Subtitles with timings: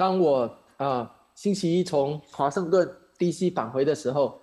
[0.00, 3.50] 当我啊星期一从华盛顿 D.C.
[3.50, 4.42] 返回的时候，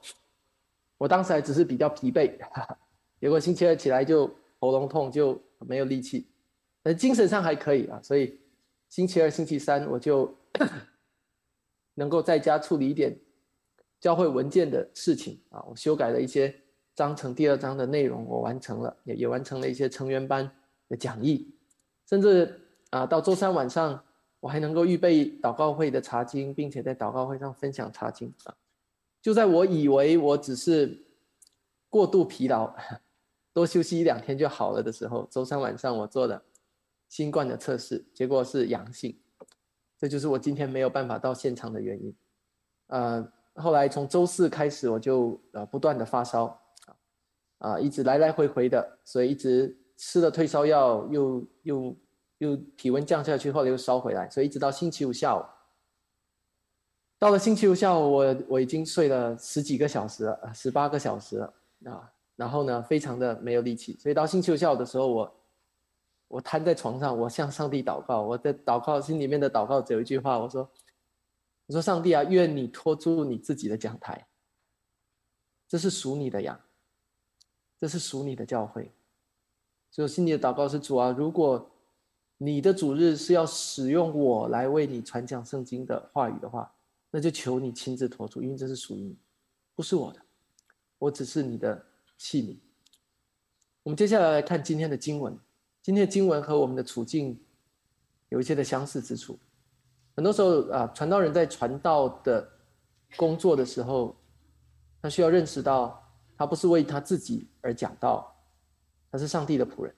[1.00, 2.38] 我当时还只是比较疲惫，
[3.20, 6.28] 结果星期二起来就喉咙痛，就没有力气，
[6.84, 8.00] 但精神上还可以啊。
[8.04, 8.40] 所以
[8.88, 10.32] 星期二、星期三我就
[11.96, 13.20] 能够在家处理一点
[14.00, 15.66] 教会文件的事情啊。
[15.68, 16.54] 我修改了一些
[16.94, 20.48] 章程，第二章的内容我完成了，也也完成了一些成员班
[20.88, 21.52] 的讲义，
[22.08, 22.62] 甚至
[22.92, 24.00] 啊到周三晚上。
[24.40, 28.54] 我还能够预备祷告会的查经，并且在祷告会上分享查经啊！
[29.20, 31.08] 就在我以为我只是
[31.90, 32.72] 过度疲劳，
[33.52, 36.44] 多休息一两天就好了的时候，周三晚上我做了
[37.10, 39.20] 新冠的测试，结果是阳性。
[39.98, 42.16] 这就是我今天没有办法到现场的原因。
[42.88, 46.46] 呃，后来从周四开始，我就呃不断的发烧
[46.86, 51.98] 啊啊，一直来来回回的，所以一直吃了退烧药，又又。
[52.40, 55.44] 又体温降下去，后来又烧回来，所以一直到星期五下午，
[57.18, 61.54] 到了星期五下午，我我已经睡了十几个小时了，十八个小时了
[61.86, 65.36] 啊，然后呢，非常的没有力气，所以到星期五下午的时候，我
[66.28, 70.70] 我瘫在床上，我向上帝祷告，我的祷告心里面的祷告只有一句话，我说，
[71.66, 74.28] 我说上帝啊，愿你托住你自己的讲台，
[75.68, 76.60] 这是属你的呀，
[77.80, 78.92] 这是属你的教会，
[79.90, 81.72] 所以我心里的祷告是主啊，如果。
[82.38, 86.72] 你的主日是要使用我来为你传讲圣经的话语的话，
[87.10, 89.18] 那就求你亲自托住，因为这是属于你，
[89.76, 90.22] 不是我的，
[91.00, 91.84] 我只是你的
[92.18, 92.58] 器皿。
[93.82, 95.36] 我们接下来来看今天的经文，
[95.82, 97.40] 今天的经文和我们的处境
[98.30, 99.40] 有一些的相似之处。
[100.16, 102.48] 很多时候啊，传道人在传道的
[103.16, 104.16] 工作的时候，
[105.02, 106.04] 他需要认识到，
[106.38, 108.36] 他不是为他自己而讲道，
[109.12, 109.96] 他是上帝的仆人。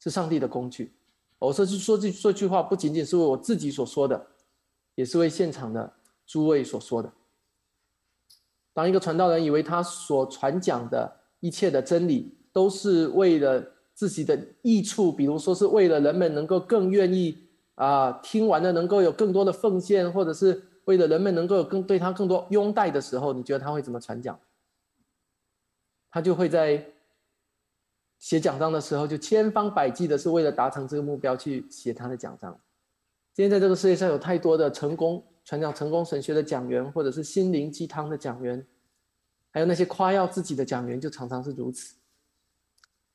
[0.00, 0.92] 是上帝的工具。
[1.38, 4.26] 我说，说这说句话，不仅仅是为我自己所说的，
[4.94, 5.92] 也是为现场的
[6.26, 7.12] 诸位所说的。
[8.74, 11.10] 当一个传道人以为他所传讲的
[11.40, 24.38] 一切的真理都是为了自己的益处，比如说是为了人们能够更愿意啊听完了能够有更多的奉献，或者是为了人们能够有更对他更多拥戴的时候，你觉得他会怎么传讲？
[26.10, 26.86] 他就会在。
[28.20, 32.52] 写奖章的时候，就千方百计的是为了达成这个目标去写他的奖章。
[33.32, 38.64] 今天在这个世界上有太多的成功传讲成功神学的讲员，或者是心灵鸡汤的讲员，
[39.50, 41.94] 还有那些夸耀自己的讲员，就常常是如此。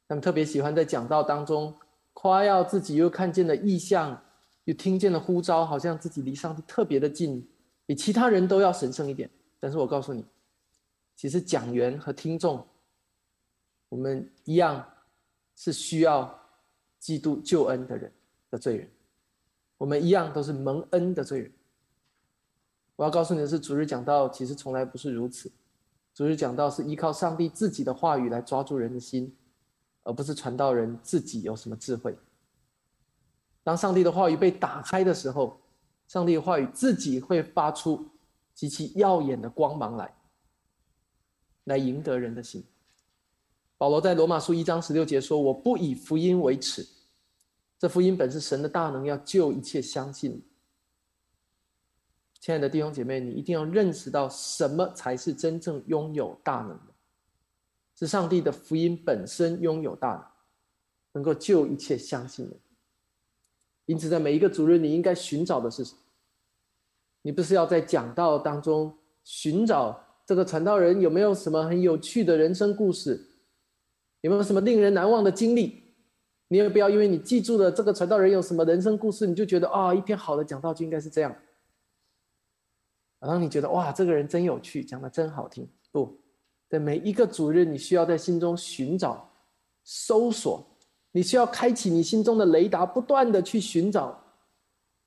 [0.07, 1.73] 他们特别喜欢在讲道当中
[2.13, 4.19] 夸耀自己，又看见了异象，
[4.63, 7.47] 又听见了呼召，好像自己离上帝特别的近，
[7.85, 9.29] 比其他人都要神圣一点。
[9.59, 10.25] 但是我告诉你，
[11.15, 12.65] 其实讲员和听众，
[13.89, 14.83] 我们一样。
[15.55, 16.39] 是需要
[16.99, 18.11] 基督救恩的人
[18.49, 18.91] 的罪人，
[19.77, 21.51] 我们一样都是蒙恩的罪人。
[22.95, 25.51] 我要告诉你的是，主日讲道其实从来不是如此。
[26.13, 29.35] 主日讲道是依靠上帝自己的话语来抓住人的心，
[30.03, 32.17] 而不是传道人自己有什么智慧。
[33.63, 35.59] 当上帝的话语被打开的时候，
[36.07, 38.07] 上帝的话语自己会发出
[38.53, 40.13] 极其耀眼的光芒来，
[41.65, 42.63] 来赢得人的心。
[43.77, 46.87] 保罗在罗马书一章十六节说：“我不以福音为耻，
[47.77, 50.41] 这福音本是神的大能，要救一切相信。”
[52.39, 56.93] 亲爱的弟兄姐妹，你一定要认识到什么才是真正拥有大能的？
[57.95, 60.25] 是上帝的福音本身拥有大能，
[61.13, 62.55] 能够救一切相信的。
[63.87, 65.83] 因此，在每一个主日，你应该寻找的是？
[67.23, 73.19] 你不是要在讲道当中寻找这个传道人有没有什么很有趣的人生故事？
[74.25, 75.83] 有没有什么令人难忘的经历？
[76.47, 81.35] 你也不要因为你记住了这个传道人有什么人生故事，你就觉得啊，一篇好的讲道就应该是这样。
[83.19, 85.69] 然后你觉得哇，这个人真有趣，讲的真好听。
[85.91, 86.19] 不，
[86.67, 89.31] 在每一个主日，你需要在心中寻找、
[89.83, 90.65] 搜索，
[91.11, 94.19] 你需要开启你心中的雷达，不断的去寻找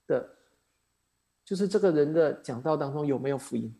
[0.06, 0.29] 的，
[1.44, 3.75] 就是这个人的讲道当中有没有福音，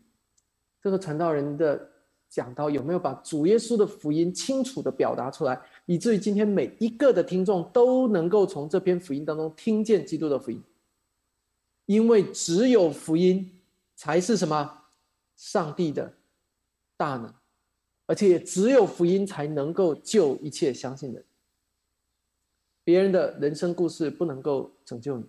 [0.81, 1.89] 这个传道人的。
[2.29, 10.61] 讲到有没有把主耶稣的福音清楚的表达出来，以至于今天每一个的听众都能够从这篇福音当中听见基督的福音，
[11.87, 13.59] 因为只有福音
[13.95, 14.83] 才是什么
[15.35, 16.13] 上帝的
[16.95, 17.33] 大能，
[18.05, 21.25] 而且也只有福音才能够救一切相信的人。
[22.83, 25.25] 别人的人生故事不能够拯救你，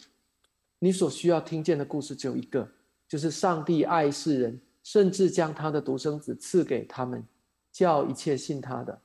[0.81, 2.71] 你所需要听见的故事只有一个，
[3.09, 4.61] 就是上帝爱世人。
[4.93, 7.25] 甚至将他的独生子赐给他们，
[7.71, 9.01] 叫一切信他的，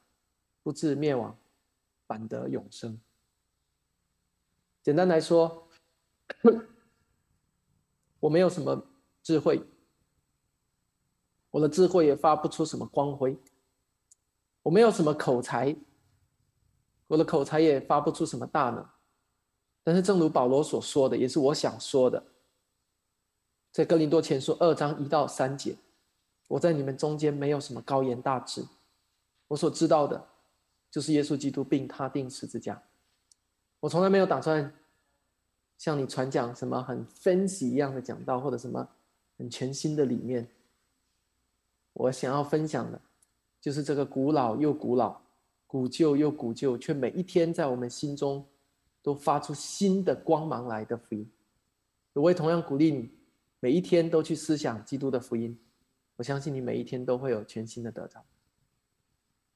[0.64, 1.38] 不至灭亡，
[2.08, 3.00] 反得永生。
[4.82, 5.68] 简单来说，
[8.20, 8.84] 我没有什么
[9.22, 9.62] 智慧，
[11.52, 13.38] 我的智慧也发不出什么光辉。
[14.64, 15.76] 我没有什么口才，
[17.06, 18.84] 我的口才也发不出什么大能。
[19.84, 22.26] 但是，正如保罗所说的，也是我想说的，
[23.75, 25.75] 在哥林多前书二章一到三节，
[26.48, 28.66] 我在你们中间没有什么高言大志，
[29.50, 30.25] 我所知道的，
[30.89, 32.81] 就是耶稣基督并他定十字架。
[33.81, 34.74] 我从来没有打算
[35.77, 38.88] 向你传讲什么很分析一样的讲道，或者什么
[39.38, 40.48] 很全新的理念。
[41.92, 43.01] 我想要分享的，
[43.60, 45.19] 就是这个古老又古老、
[45.68, 48.45] 古旧又古旧，却每一天在我们心中。
[49.04, 51.30] 都发出新的光芒来的福音，
[52.13, 53.12] 我也同样鼓励你，
[53.65, 55.57] 每一天都去思想基督的福音。
[56.17, 58.23] 我相信你每一天都会有全新的得着。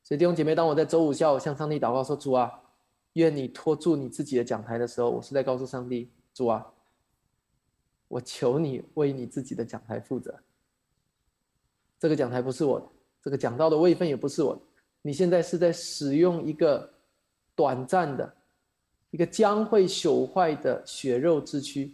[0.01, 2.51] 所以弟兄姐妹，当我在周五下午向上帝祷告说：“主啊，
[3.13, 6.65] 愿你托住你自己的讲台的时候，我是在告诉上帝：主啊，
[8.07, 10.35] 我求你为你自己的讲台负责。
[11.99, 12.87] 这个讲台不是我的，
[13.21, 14.61] 这个讲道的位分也不是我的。
[15.03, 16.91] 你现在是在使用一个
[17.53, 18.33] 短暂的。”
[19.11, 21.91] 一个将会朽坏的血肉之躯，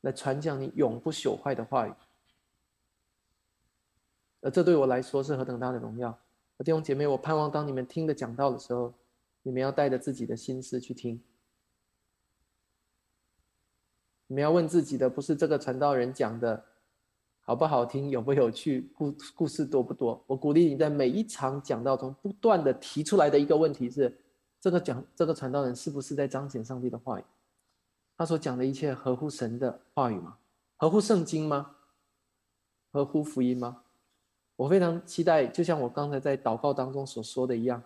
[0.00, 1.92] 来传讲你永不朽坏的话语，
[4.40, 6.18] 而这对我来说是何等大的荣耀！
[6.58, 8.92] 弟兄姐妹，我盼望当你们听的讲道的时候，
[9.42, 11.22] 你们要带着自己的心思去听。
[14.26, 16.64] 你们要问自己的，不是这个传道人讲的
[17.40, 20.22] 好不好听、有不有趣、故故事多不多。
[20.26, 24.16] 我鼓励你在每一场讲道中不断的提出来的一个问题是。
[24.62, 27.24] 这个讲这个传道人是不是在彰显上帝的话语？
[28.20, 30.36] 他所讲的一切合乎神的话语吗？
[30.76, 31.74] 合乎圣经吗？
[32.92, 33.82] 合乎福音吗？
[34.56, 37.82] 我非常期待，就像我刚才在祷告当中所说的一样，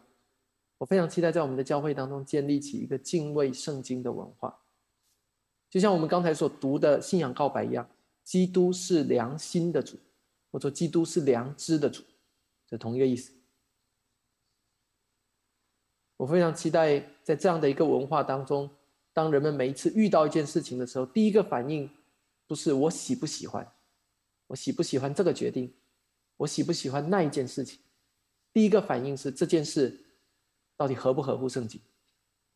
[0.79, 4.59] 我非常期待在我们的教会当中建立起一个敬畏圣经的文化。
[5.71, 7.89] 就像我们刚才所读的信仰告白一样，
[8.25, 9.97] 基督是良心的主，
[10.51, 12.03] 或者说基督是良知的主，
[12.67, 13.33] 这同一个意思。
[16.17, 18.69] 我非常期待在这样的一个文化当中，
[19.15, 21.89] 当人们每一次遇到一件事情的时候，第一个反应
[22.47, 23.67] 不是我喜不喜欢，
[24.49, 25.73] 我喜不喜欢这个决定，
[26.37, 27.79] 我喜不喜欢那一件事情，
[28.53, 29.99] 第一个反应是这件事
[30.77, 31.81] 到底合不合乎圣经，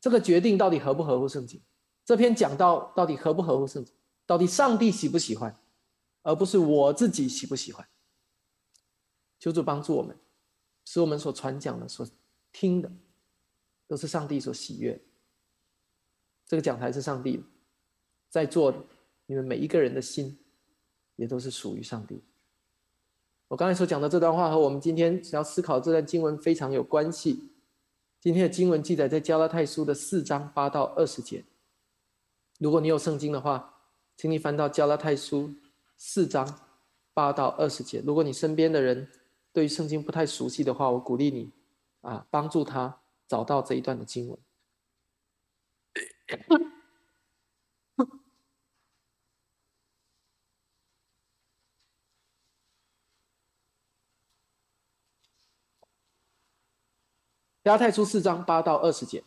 [0.01, 1.59] 这个决定到底合不合乎圣经，
[2.05, 3.95] 这篇讲到到底合不合乎圣经，
[4.27, 5.57] 到底上帝喜不喜欢，
[6.23, 7.89] 而不是我自己喜不喜欢。
[9.39, 10.19] 求主帮助我们，
[10.85, 12.07] 使我们所传讲的、所
[12.53, 12.91] 听的。
[13.89, 15.01] 都是上帝所喜悦。
[16.49, 17.43] 这个讲台是上帝的，
[18.31, 18.79] 在座的
[19.27, 20.37] 你们每一个人的心，
[21.17, 22.21] 也都是属于上帝。
[23.49, 27.53] 我刚才所讲的这段话和我们今天要思考这段经文非常有关系。
[28.21, 31.45] 今天的经文记载在加拉太书的四章八到二十节。
[32.59, 33.75] 如果你有圣经的话，
[34.17, 35.55] 请你翻到加拉太书
[35.97, 36.61] 四章
[37.15, 38.03] 八到二十节。
[38.05, 39.09] 如果你身边的人
[39.53, 41.53] 对于圣经不太熟悉的话，我鼓励你
[42.01, 43.01] 啊，帮助他。
[43.29, 44.35] 找到这一段的经文，
[57.65, 59.25] 《加太书》四章八到二十节。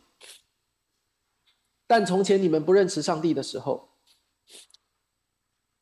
[1.86, 3.90] 但从前你们不认识上帝的时候，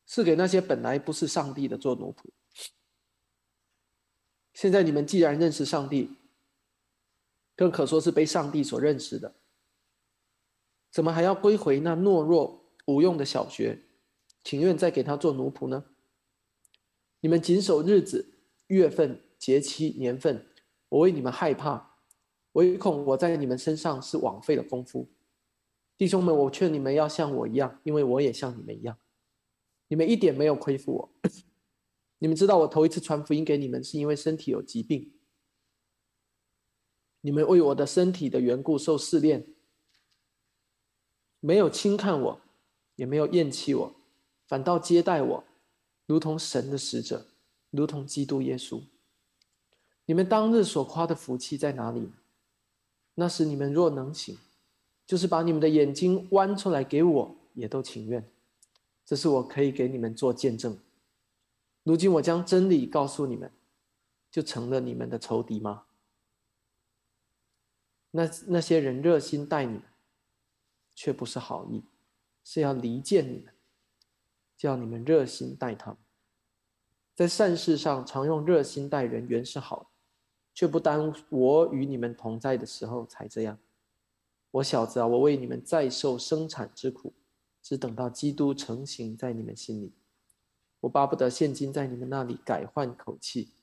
[0.08, 2.32] 是给那些本来不是上帝的做奴仆；
[4.54, 6.18] 现在你们既然认识上帝，
[7.56, 9.39] 更可说是被上帝所认识的，
[10.92, 13.84] 怎么还要归回那懦弱无用的小学，
[14.44, 15.86] 情愿再给他做奴仆呢？
[17.22, 20.48] 你们谨守日子、月份、节期、年份，
[20.90, 21.98] 我为你们害怕，
[22.54, 25.10] 唯恐我在你们身上是枉费了功夫。
[25.98, 28.98] 弟兄们，我劝你们要像我一样，因为我也像你们一样。
[29.90, 31.14] 你们一点没有亏负我。
[32.20, 35.14] 你们知道，我头一次传福音给你们，是因为身体有疾病。
[37.22, 39.46] 你们为我的身体的缘故受试炼，
[41.40, 42.42] 没有轻看我，
[42.96, 43.96] 也没有厌弃我，
[44.48, 45.44] 反倒接待我，
[46.06, 47.26] 如同神的使者，
[47.72, 48.82] 如同基督耶稣。
[50.06, 52.10] 你们当日所夸的福气在哪里？
[53.16, 54.38] 那时你们若能行，
[55.06, 58.28] 就是把你们的眼睛弯出来给我，也都情愿。
[59.06, 60.78] 这是我可以给你们做见证。
[61.84, 63.52] 如今我将真理告诉你们，
[64.32, 65.84] 就成了你们的仇敌吗？
[68.12, 69.80] 那那些人热心待你，
[71.00, 71.82] 却不是好意，
[72.44, 73.54] 是要离间你们，
[74.58, 75.98] 叫你们热心待他们。
[77.16, 79.92] 在善事上常用热心待人，原是好，
[80.54, 83.58] 却不耽误我与你们同在的时候才这样。
[84.52, 87.14] 我小子啊，我为你们再受生产之苦，
[87.62, 89.94] 只等到基督成型在你们心里。
[90.82, 93.54] 我巴不得现今在你们那里改换口气，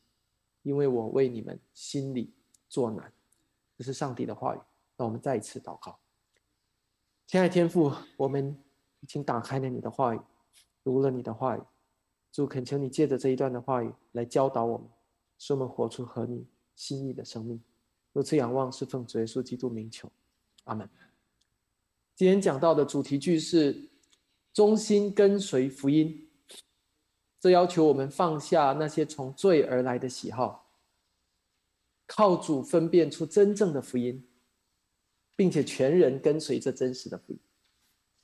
[0.63, 2.33] 因为我为你们心里
[2.67, 3.13] 作难。
[3.77, 4.61] 这是上帝的话语。
[4.97, 5.99] 让我们再一次祷告，
[7.27, 8.57] 亲爱的天父，我们
[9.01, 10.21] 已经打开了你的话语，
[10.85, 11.61] 读了你的话语。
[12.31, 14.87] 主恳求你借着这一段的话语来教导我们，
[15.37, 17.61] 使我们活出合你心意的生命。
[18.13, 20.09] 如此仰望，是奉主耶稣基督名求，
[20.65, 20.89] 阿门。
[22.15, 23.91] 今天讲到的主题句是
[24.53, 26.29] 忠心跟随福音，
[27.41, 30.71] 这要求我们放下那些从罪而来的喜好，
[32.07, 34.25] 靠主分辨出真正的福音。
[35.37, 37.39] 并且全人跟随这真实的福音，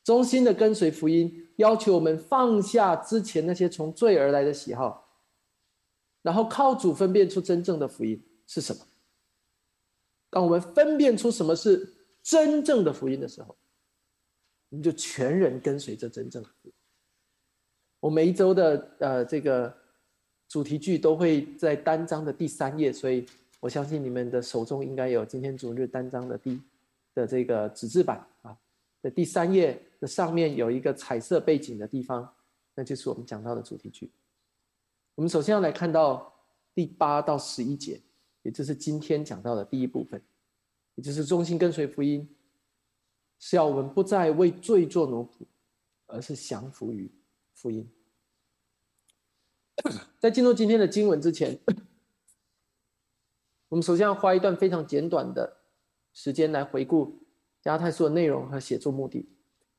[0.03, 5.07] 忠心的跟随福音，要求我们放下之前那些从罪而来的喜好，
[6.23, 8.81] 然后靠主分辨出真正的福音是什么。
[10.31, 11.87] 当我们分辨出什么是
[12.23, 13.55] 真正的福音的时候，
[14.71, 16.73] 我们就全人跟随着真正的福音。
[18.01, 19.73] 我每一周的呃这个
[20.49, 23.27] 主题句都会在单章的第三页，所以
[23.61, 26.61] 我相信你们的手中应该有今天主日单章的第。
[27.15, 28.57] 的这个纸质版啊，
[29.03, 32.35] 的第三页的上面有一个彩色背景的地方，
[32.75, 34.11] 那就是我们讲到的主题句。
[35.15, 36.33] 我们首先要来看到
[36.75, 38.01] 第八到十一节，
[38.43, 40.23] 也就是今天讲到的第一部分，
[40.95, 42.29] 也就是忠心跟随福音，
[43.39, 45.45] 是要我们不再为罪做奴仆，
[46.07, 47.11] 而是降服于
[47.53, 47.87] 福音。
[50.19, 51.59] 在进入今天的经文之前，
[53.69, 55.62] 我们首先要花一段非常简短的。
[56.13, 57.19] 时间来回顾
[57.61, 59.29] 加泰书的内容和写作目的，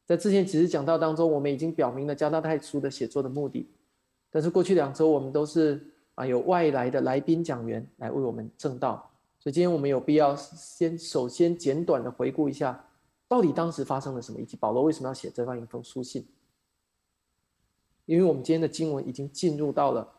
[0.06, 3.70] 在之前几次讲到当中，我们已经表明了加泰书的写作的目的。
[4.30, 5.80] 但是过去两周我们都是
[6.16, 12.84] 啊有外来的来宾讲员来为我们正道，所以今天我们有必要先首先简短的回顾一下，
[13.28, 16.26] 到底当时发生了什么，以及保罗为什么要写这样一封书信。
[18.06, 20.12] 因为我们今天的经文已经进入到了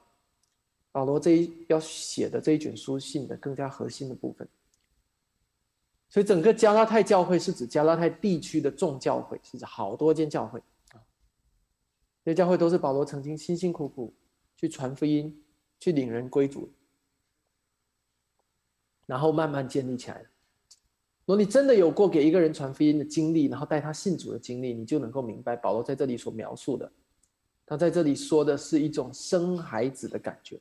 [0.93, 4.49] 保罗这一要写的这一卷书信的更加核心的部分。
[6.15, 10.61] 所以，整个加拉太教会是指加拉太地区的众教会，是指好多间教会
[10.93, 11.03] 啊。
[12.25, 14.15] 这些教会都是保罗曾经辛辛苦苦
[14.57, 15.37] 去传福音、
[15.81, 16.71] 去领人归主，
[19.07, 20.29] 然后慢慢建立起来的。
[21.25, 26.93] 如果你真的有过给一个人传福音的经历，然后带他信主的经历，你就能够明白保罗在这里所描述的。
[27.67, 30.61] 他在这里说的是一种生孩子的感觉，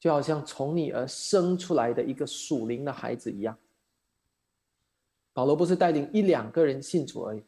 [0.00, 3.54] 就好像从你而生出来的一个属灵的孩子一样。
[5.38, 7.44] 保罗不是带领一两个人信主而已，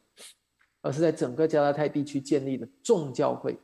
[0.80, 3.58] 而是在整个加拉太地区建立了众教会。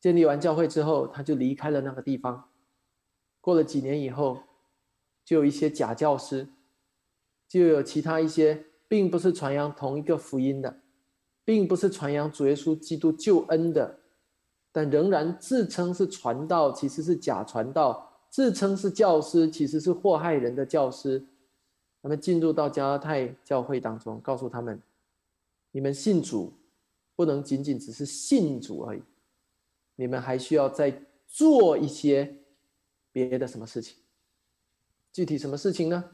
[0.00, 2.48] 建立完教会之后，他就离开了那个地方。
[3.40, 4.38] 过了几年以后，
[5.24, 6.46] 就有一些假教师，
[7.48, 10.82] 就有其他一些并不是传扬同一个福音的，
[11.44, 13.98] 并不是传扬主耶稣基督救恩的，
[14.70, 21.26] 但仍然自称是传道，其实是假传道；自称是教师，其实是祸害人的教师。
[22.02, 24.80] 他们进入到加拉太教会当中，告诉他们：
[25.72, 26.52] 你们信主，
[27.14, 29.02] 不能仅仅只是信主而已，
[29.96, 32.36] 你们还需要再做一些
[33.10, 33.96] 别的什么事情。
[35.12, 36.12] 具体什么事情呢？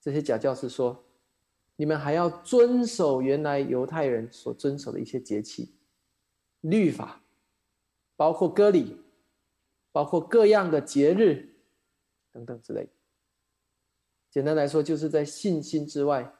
[0.00, 1.04] 这些假教师说：
[1.76, 5.74] 你们还要遵守原来犹太人所遵守的一些节气、
[6.62, 7.22] 律法，
[8.16, 8.96] 包括割礼，
[9.92, 11.54] 包括各样的节日
[12.32, 12.88] 等等之类。
[14.36, 16.30] 简单来说，就是在信心之外，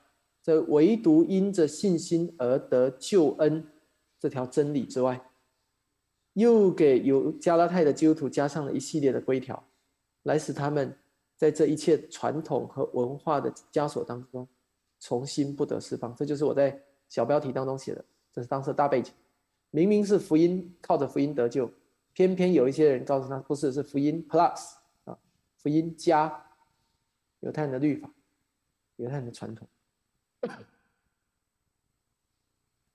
[0.42, 3.66] 在唯独因着信心而得救恩
[4.18, 5.18] 这条真理之外，
[6.34, 9.66] 又给有加拉太的基督徒加上了一系列的规条，
[10.24, 10.94] 来使他们
[11.38, 14.46] 在这一切传统和文化的枷锁当中
[15.00, 16.14] 重新不得释放。
[16.14, 19.10] 这就是我在小标题当中写的，这是当时的大背景。
[19.70, 21.70] 明明是福音，靠着福音得救，
[22.12, 24.74] 偏偏有一些人告诉他，不是，是福音 plus
[25.04, 25.16] 啊，
[25.56, 26.42] 福音加。
[27.46, 28.10] 犹太人的律法，
[28.96, 29.68] 犹太人的传统。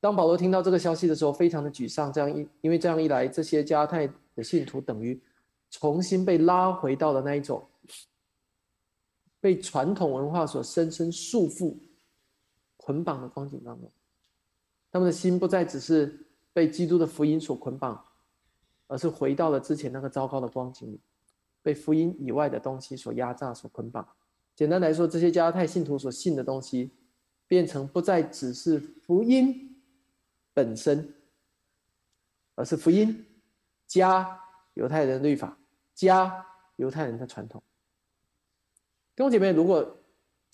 [0.02, 2.12] 当保罗听到这个消息的时候，非常的沮丧。
[2.12, 5.18] 这样一，因为这样一来，这些加泰的信徒等于
[5.70, 7.66] 重新被拉回到了那一种
[9.40, 11.78] 被传统文化所深深束缚、
[12.76, 13.90] 捆绑的光景当中。
[14.92, 18.04] 他们的心不再只是被基督的福音所捆绑，
[18.88, 21.00] 而是回到了之前那个糟糕的光景里，
[21.62, 24.06] 被福音以外的东西所压榨、所捆绑。
[24.56, 26.92] 简单来说，这些加太信徒所信的东西，
[27.48, 29.82] 变成不再只是福音
[30.54, 31.14] 本身，
[32.56, 33.26] 而是福音
[33.88, 34.40] 加
[34.76, 35.58] 犹太人的律法
[35.96, 37.62] 加犹太人的传统。
[39.16, 39.98] 弟兄姐妹，如果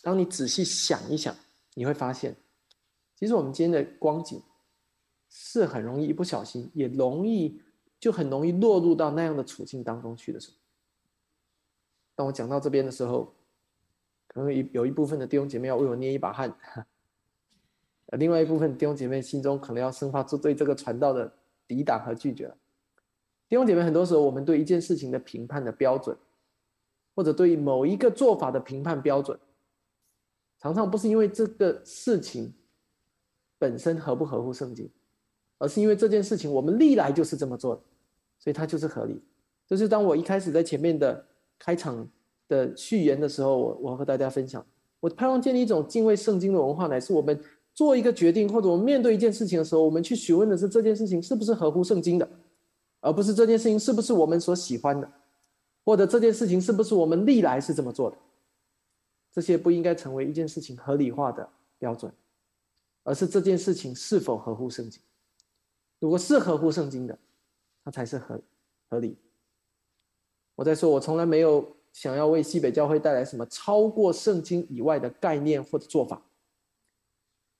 [0.02, 1.36] 当你仔细想一想，
[1.74, 2.36] 你会发现，
[3.16, 4.42] 其实我们今天的光景
[5.30, 7.62] 是很容易一不小心，也容易
[8.00, 10.58] 就很容易落入到那样的处境当中去的时候。
[12.16, 13.36] 当我讲到这边的时候，
[14.28, 16.54] 可能有有一部分的弟兄姐妹要为我捏一把汗，
[18.18, 21.32] 另外一部分弟兄姐妹心中可能要生发出对这个传道的
[21.68, 22.48] 抵挡和拒绝。
[23.50, 26.16] 弟兄姐妹，很多时候我们对一件事情的评判的标准，
[27.16, 29.40] 或者对某一个做法的评判标准，
[30.60, 32.54] 常常不是因为这个事情
[33.58, 34.90] 本身合不合乎圣经，
[35.58, 37.82] 而是因为这件事情我们历来就是这么做的，
[38.40, 39.22] 所以它就是合理。
[39.66, 41.26] 就是当我一开始在前面的。
[41.60, 42.08] 开场
[42.48, 44.66] 的序言的时候，我我和大家分享，
[45.00, 47.40] 我盼望建立一种敬畏圣经的文化，乃是我们
[47.74, 52.30] 做一个决定或者我们面对一件事情的时候，我们去询问的是这件事情是不是合乎圣经的，
[53.02, 55.12] 而不是这件事情是不是我们所喜欢的，
[55.86, 58.18] 或者这件事情是不是我们历来是这么做的，
[59.32, 62.12] 这些不应该成为一件事情合理化的标准，
[63.04, 65.02] 而是这件事情是否合乎圣经。
[66.00, 67.18] 如果是合乎圣经的，
[67.84, 68.42] 它才是合
[68.90, 69.18] 合理。
[70.56, 76.22] 我在说，我从来没有想要为西北教会带来什么超过圣经以外的概念或者做法，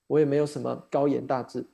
[0.06, 1.66] 我也没有什么高言大志。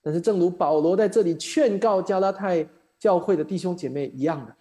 [0.00, 2.64] 但是，正如保罗在这里劝告加拉太
[3.00, 4.56] 教会的弟兄姐妹一样的，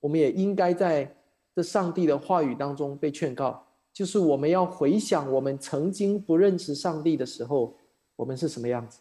[0.00, 1.14] 我们也应该在
[1.54, 3.62] 这上帝的话语当中被劝告，
[3.92, 7.76] 就是我们要回想我们曾经不认识上帝的时候，
[8.16, 9.00] 我们是什么样子。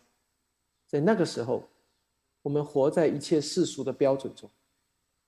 [0.90, 1.64] 在那个时候，
[2.42, 4.50] 我们活在一切世俗的标准中。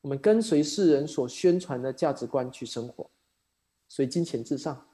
[0.04, 3.10] 我们跟随世人所宣传的价值观去生活，
[3.88, 4.86] 所以金钱至上。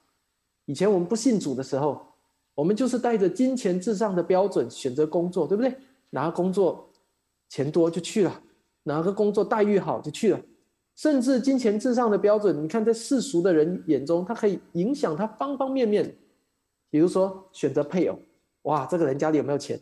[0.66, 2.06] 以前我们不信主的时候，
[2.54, 5.75] 我们就是带着金钱至上的标准选择工作，对不对？
[6.12, 6.88] 哪个工作
[7.48, 8.42] 钱多就去了，
[8.84, 10.39] 哪个工作待遇好就去了。
[10.96, 16.16] 甚至金钱至上的标准，你看在世俗的人眼中，它可以影响他方方面面。
[16.92, 18.20] 比如说选择配偶，
[18.62, 19.80] 哇，这个人家里有没有钱？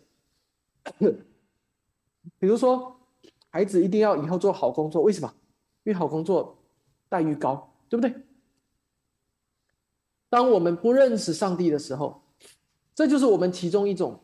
[2.40, 2.97] 比如说。
[3.58, 5.34] 孩子一定要以后做好工作，为什么？
[5.84, 6.56] 因为好工作
[7.10, 8.14] 待遇高，对不对？
[10.30, 12.22] 当我们不认识上帝的时候，
[12.94, 14.20] 这就是我们其中一种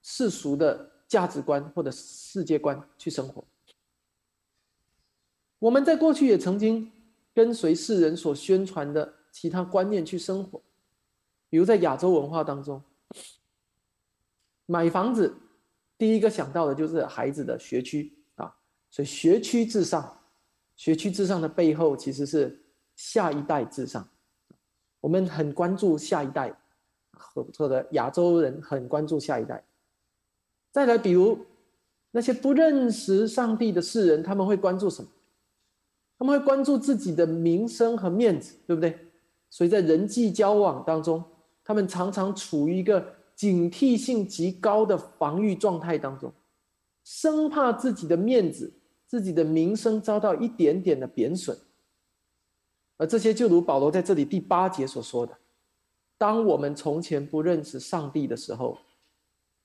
[0.00, 3.42] 世俗的价值观或者世界观去生活。
[5.58, 6.88] 我们在过去也曾经
[7.34, 10.62] 跟随世人所宣传的其他观念去生活，
[11.50, 12.80] 比如在亚洲文化当中，
[14.66, 15.34] 买房子
[15.98, 18.16] 第一个想到的就是孩子的学区。
[18.92, 20.18] 所以学区至上，
[20.76, 22.62] 学区至上的背后其实是
[22.94, 24.06] 下一代至上。
[25.00, 26.54] 我们很关注下一代，
[27.12, 29.64] 或者亚洲人很关注下一代。
[30.70, 31.38] 再来，比如
[32.10, 35.08] 那些不认识上帝的世人，他们会关注什么？
[36.18, 38.96] 他们会关注自己的名声和面子，对不对？
[39.48, 41.24] 所以在人际交往当中，
[41.64, 46.30] 他们常常处于一个警惕性极高的防御状态当中，
[47.02, 48.70] 生怕自己的面子。
[49.12, 51.54] 自己的名声遭到一点点的贬损，
[52.96, 55.36] 而这些就如保罗在这里第八节所说的
[56.16, 58.78] ：“当我们从前不认识上帝的时候，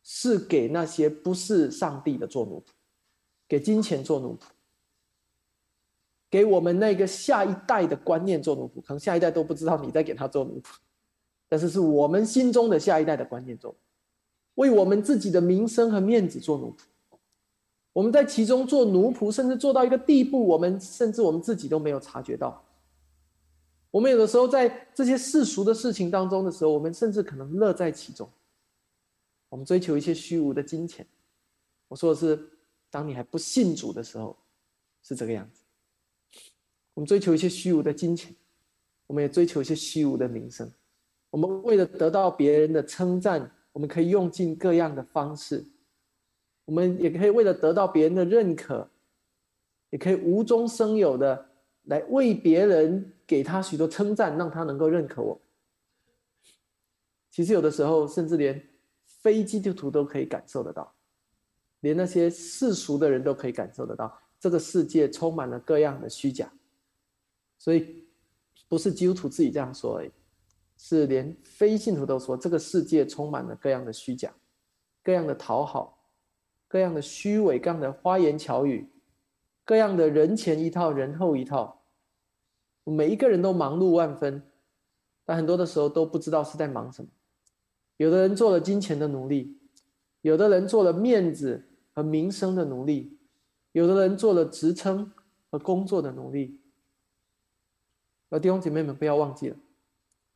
[0.03, 2.71] 是给那些不是上帝的做奴仆，
[3.47, 4.41] 给金钱做奴仆，
[6.29, 8.81] 给我们那个下一代的观念做奴仆。
[8.81, 10.75] 可能下一代都不知道你在给他做奴仆，
[11.47, 13.73] 但是是我们心中的下一代的观念做，
[14.55, 16.81] 为我们自己的名声和面子做奴仆。”
[17.97, 22.63] 我们在其中做奴仆，甚至做到一个地步，我们甚至我们自己都没有察觉到。
[23.89, 28.29] 我们有的时候在这些世俗的事情当中的时候，我们甚至可能乐在其中。
[29.49, 31.03] 我们追求一些虚无的金钱。
[31.88, 32.39] 我说的是，
[32.91, 34.38] 当你还不信主的时候，
[35.01, 35.63] 是这个样子。
[36.93, 38.31] 我们追求一些虚无的金钱，
[39.07, 40.71] 我们也追求一些虚无的名声。
[41.31, 45.65] 我们为了得到别人的称赞，我们可以用尽各样的方式。
[46.67, 48.86] 我们也可以为了得到别人的认可，
[49.89, 51.49] 也可以无中生有的
[51.84, 55.39] 来为别人给他许多称赞，让他能够认可我。
[57.32, 58.62] 其实有的时候，甚至连
[59.06, 60.93] 非基督徒都可以感受得到，
[61.80, 66.51] 连那些世俗的人都可以感受得到，这个世界充满了各样的虚假。
[67.58, 68.06] 所以，
[68.67, 70.12] 不是基督徒自己这样说，而已，
[70.75, 74.36] 是连非信徒都说，这个世界充满了各样的虚假，
[75.01, 75.96] 各样的讨好。
[76.67, 78.89] 各样的虚伪，各样的花言巧语，
[79.63, 81.82] 各样的人前一套，人后一套，
[82.84, 84.43] 每一个人都忙碌万分，
[85.25, 87.10] 但很多的时候都不知道是在忙什么。
[87.97, 89.58] 有的人做了金钱的奴隶，
[90.21, 93.17] 有的人做了面子和名声的奴隶，
[93.71, 95.12] 有的人做了职称
[95.49, 96.60] 和工作的奴隶。
[98.30, 99.56] 而弟兄姐妹们，不要忘记了，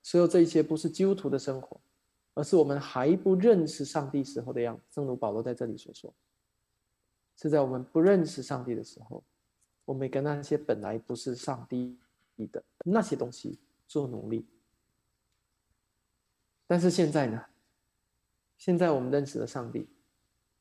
[0.02, 1.80] 所有这一切不是基督徒的生活，
[2.34, 4.84] 而是我们还不认识上帝时候的样子。
[4.90, 6.14] 正如保罗在这里所说，
[7.36, 9.24] 是在我们不认识上帝的时候，
[9.86, 11.98] 我们跟那些本来不是上帝
[12.52, 14.46] 的那些东西做努力。
[16.68, 17.44] 但是现在呢？
[18.58, 19.90] 现在我们认识了上帝，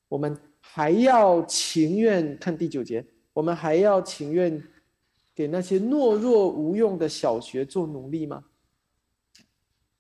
[0.09, 4.61] 我们还要情愿看第九节，我们还要情愿
[5.35, 8.45] 给那些懦弱无用的小学做努力吗？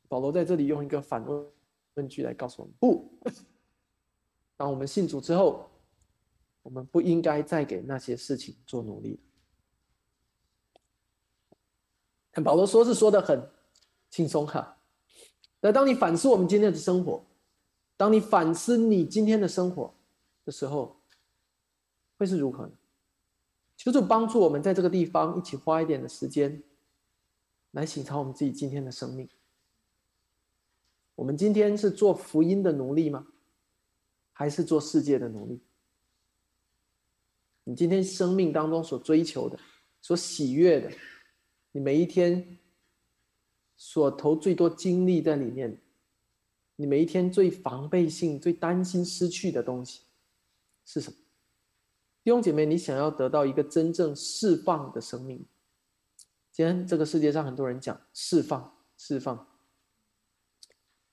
[0.08, 1.46] 保罗在这里用一个反问
[2.00, 3.12] 问句来告诉我们：不。
[4.56, 5.70] 当我们信主之后，
[6.62, 9.20] 我们不应该再给那些事情做努力。
[12.32, 13.50] 看保罗说是说的很
[14.08, 14.78] 轻松哈，
[15.60, 17.22] 那当你反思我们今天的生活，
[17.96, 19.94] 当你反思你今天的生活
[20.44, 20.96] 的时候，
[22.16, 22.72] 会是如何呢？
[23.76, 26.62] 求主帮助我们在这个地方一起花一点的时间，
[27.72, 29.28] 来省察我们自己今天的生命。
[31.20, 33.26] 我们今天是做福音的奴隶吗？
[34.32, 35.60] 还是做世界的奴隶？
[37.64, 39.58] 你今天生命当中所追求的、
[40.00, 40.90] 所喜悦的，
[41.72, 42.58] 你每一天
[43.76, 45.78] 所投最多精力在里面，
[46.76, 50.04] 你每一天最防备性、最担心失去的东西
[50.86, 51.16] 是什么？
[52.24, 55.44] 弟兄姐妹，你想要得到一个真正释放的生命？
[56.50, 59.49] 今天这个世界上很多人讲释放、释放。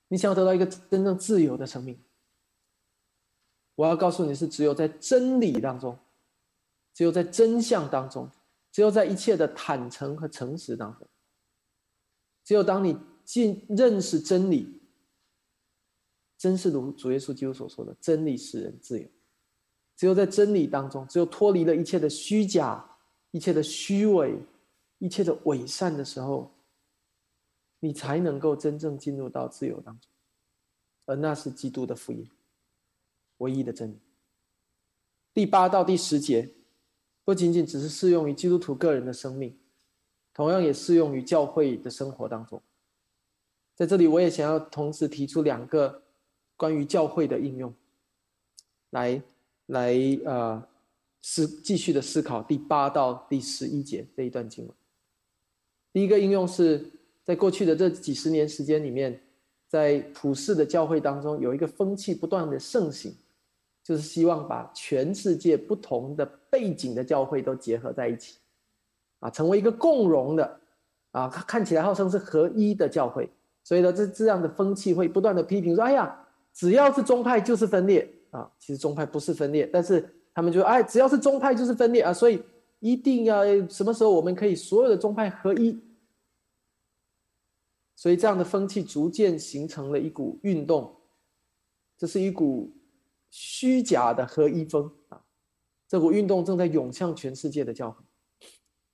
[0.10, 2.00] 你想要得到一个真正自由的生命，
[3.76, 5.98] 我要告诉你是只有在真理当中，
[6.94, 8.30] 只有在真相当中，
[8.72, 11.06] 只有在一切的坦诚和诚实当中，
[12.44, 14.82] 只有当你进认识真理，
[16.38, 19.08] 真是如主耶稣基督所说的，真理使人自由。
[19.98, 22.98] 只有在真理当中，只有脱离了一切的虚假、
[23.32, 24.40] 一切的虚伪、
[25.00, 26.54] 一切的伪善的时候。
[27.80, 30.10] 你才能够真正进入到自由当中，
[31.06, 32.28] 而那是基督的福音，
[33.38, 34.00] 唯一的真理。
[35.32, 36.50] 第八到第十节，
[37.24, 39.56] 不仅仅只是适用于基督徒个人的生命，
[40.34, 42.60] 同样也适用于教会的生活当中。
[43.76, 46.02] 在这里，我也想要同时提出两个
[46.56, 47.72] 关于教会的应用，
[48.90, 49.22] 来
[49.68, 49.94] 来
[50.26, 50.68] 呃
[51.22, 54.76] 思继续的思考第八到第十一节这一段经文。
[55.94, 56.92] 第一个应用是。
[57.28, 59.20] 在过去的这几十年时间里面，
[59.68, 63.14] 在普世的教会当中，有一个风气不断的盛行，
[63.84, 68.38] 就是希望把全世界不同的背景的教会都结合在一起，
[69.20, 70.60] 啊，成为一个共荣的，
[71.12, 73.30] 啊，看起来号称是合一的教会。
[73.62, 76.18] 所以呢，这这样的风气会不断的批评说：“哎呀，
[76.54, 82.14] 只要是宗派就是分裂啊！”其实宗派不是分裂，但是他们就哎，只要是宗派就是分裂啊！
[82.14, 82.42] 所以
[82.80, 85.78] 一定要什么时候我们可以所有的宗派合一？
[87.98, 90.96] 所以，这样的风气逐渐形成了一股运动，
[91.98, 92.72] 这是一股
[93.32, 95.20] 虚假的合一风啊！
[95.88, 97.98] 这股运动正在涌向全世界的教会。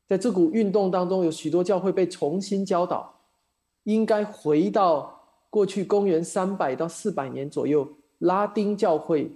[0.08, 3.14] 在这股运动当中，有许多教会被重新教导，
[3.84, 7.86] 应该回到过去公元三百到四百年左右
[8.20, 9.30] 拉丁教会，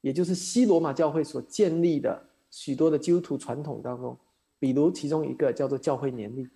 [0.00, 4.18] 也就是西罗马教会所建立的许多的基督徒传统当中，
[4.58, 6.48] 比如其中一个叫做教会年历。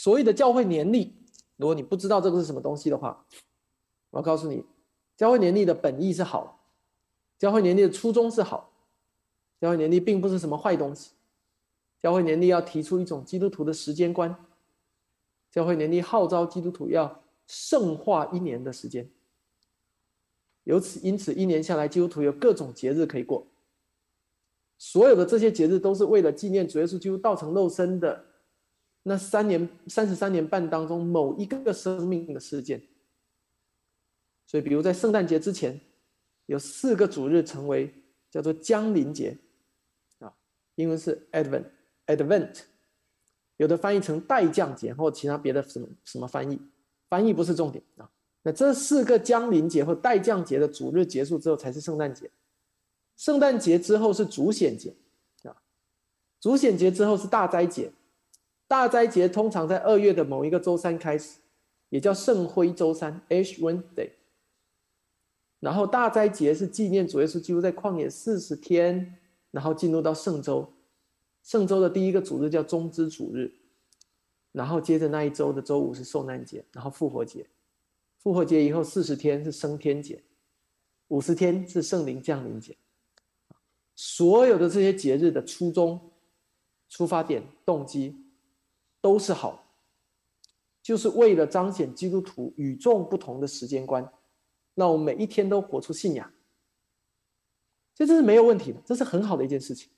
[0.00, 1.12] 所谓的教会年历，
[1.58, 3.22] 如果你不知道这个是什么东西的话，
[4.08, 4.64] 我要告诉你，
[5.14, 6.64] 教会年历的本意是好，
[7.38, 8.72] 教会年历的初衷是好，
[9.60, 11.10] 教会年历并不是什么坏东西，
[12.00, 14.34] 教会年历要提出一种基督徒的时间观，
[15.50, 19.06] 教会年历号召基督徒要圣化一年的时间，
[20.64, 23.46] 由此因此一年下来，基督徒有各种节日可以过，
[24.78, 28.29] 所有的这些节日都是为了纪念主耶稣基督道成肉身的。
[29.02, 32.82] 那三年三十三年半当中某一个生命的事件，
[34.46, 35.80] 所以比如在圣诞节之前，
[36.44, 37.94] 有四个主日成为
[38.30, 39.38] 叫做降临节，
[40.18, 40.34] 啊，
[40.74, 42.60] 英文是 Advent，Advent，
[43.56, 46.60] 有的翻译成代降节或其他别的什么什么翻译，
[47.08, 48.10] 翻译不是重点啊。
[48.42, 52.30] 那这四个降临节或代降节的主日结束之后才是圣诞节，
[53.16, 54.94] 圣诞节之后是主显节，
[55.44, 55.56] 啊，
[56.38, 57.90] 主显节之后是大斋节。
[58.70, 61.40] 大斋节通常在二月的某一个周三开始，
[61.88, 64.12] 也叫圣灰周三 （Ash Wednesday）。
[65.58, 69.18] 然后大斋节是纪念主耶稣基督在旷野四十天，
[69.50, 70.72] 然后进入到圣周。
[71.42, 73.50] 圣周的第一个主日叫中之主日，
[74.52, 77.44] 然后接着那一周的周五是受难节，然后复活节。
[78.18, 80.22] 复活节以后四十天是升天节，
[81.08, 82.76] 五十天是圣灵降临节。
[83.96, 86.12] 所有的这些节日的初衷、
[86.88, 88.19] 出发点、动机。
[89.00, 89.72] 都是好，
[90.82, 94.12] 就是为了彰显基督徒与众不同的时间观。
[94.74, 96.32] 那我们每一天都活出信仰，
[97.94, 99.90] 这这是没有问题的，这是很好的一件事情。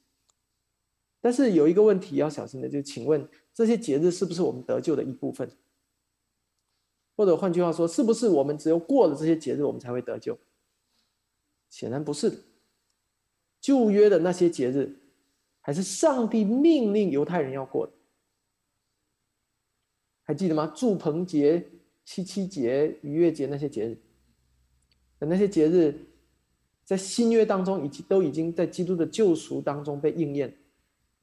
[1.21, 5.49] 但是有一个问题要小心的，就是请问这些节日是不是我们得救的一部分？
[7.15, 10.37] 或者换句话说，是不是我们只有过了这些节日，我们才会得救？
[11.69, 12.37] 显然不是的。
[13.61, 14.99] 旧约的那些节日，
[15.61, 17.93] 还是上帝命令犹太人要过的。
[20.33, 20.73] 还记得吗？
[20.75, 21.63] 祝棚节、
[22.07, 23.99] 七七节、逾越节那些节日，
[25.19, 25.95] 那些节日，
[26.85, 30.57] 在新约当中，已经都已经在基督的救赎当中被应验。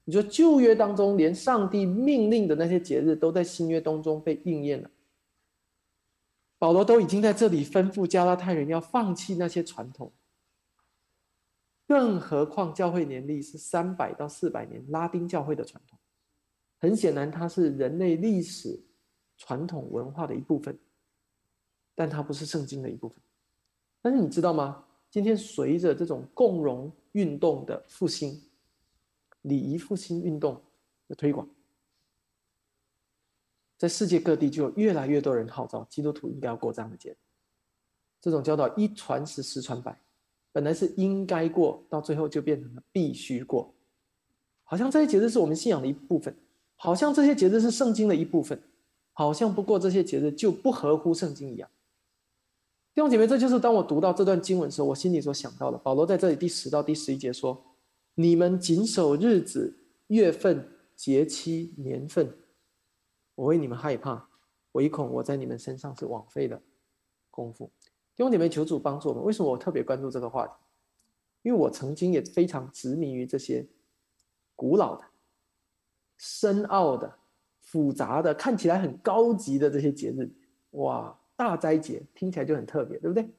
[0.06, 4.92] 你说旧约当中，连上帝命令的那些节日，都在新约当中被应验了。
[6.60, 10.12] 保罗都已经在这里吩咐加拉太人要放弃那些传统，
[11.88, 15.98] 更何况教会年历是三百到四百年拉丁教会的传统，
[16.78, 18.80] 很显然它是人类历史。
[19.40, 20.78] 传统文化的一部分，
[21.96, 23.18] 但它不是圣经的一部分。
[24.02, 24.86] 但是你知道吗？
[25.10, 28.40] 今天随着这种共荣运动的复兴，
[29.42, 30.62] 礼仪复兴运动
[31.08, 31.50] 的推广，
[33.76, 37.18] 在世界各地就有越来越多人号召基督徒应该要过这样的节。
[38.22, 40.00] 这种教导一传十，十传百，
[40.52, 43.74] 本来是应该过，到最后就变成了必须过。
[44.64, 46.38] 好像这些节日是我们信仰的一部分，
[46.76, 48.62] 好像这些节日是圣经的一部分。
[49.20, 51.70] 好像不过这些节日就不合乎圣经一样。
[52.96, 55.78] 弟兄姐妹，这就是当我读到这段经文的时候，我心里所想到的。
[55.78, 57.62] 保罗在这里第十到第十一节说
[58.16, 59.78] ：“你们谨守日子、
[60.08, 62.34] 月份、节期、年份，
[63.36, 64.30] 我为你们害怕，
[64.72, 66.62] 唯恐我在你们身上是枉费的
[67.30, 67.70] 功夫。”
[68.16, 69.22] 弟兄姐妹，求主帮助我们。
[69.22, 70.54] 为什么我特别关注这个话题？
[71.42, 73.68] 因为我曾经也非常执迷于这些
[74.56, 75.04] 古老的、
[76.18, 77.19] 深奥的。
[77.72, 80.28] 复杂的看起来很高级的这些节日，
[80.72, 83.30] 哇，大斋节听起来就很特别，对不对？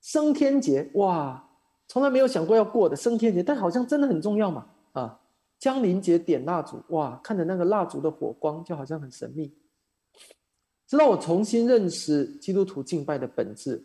[0.00, 1.46] 升天节，哇，
[1.86, 5.20] 从来没有想过要过的升天节，但好像真的很重要嘛，啊，
[5.58, 9.52] 江临节点蜡烛，哇，看着那个蜡烛的火光，就好像很神秘。
[10.86, 13.84] 直到我重新认识基督徒敬拜的本质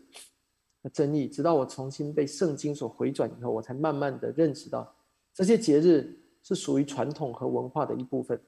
[0.82, 4.90] 和真义，直到我重新被圣经所回转以后，我才慢慢的认识到，
[5.34, 8.40] 这些节日是属于传统和文化的一部分。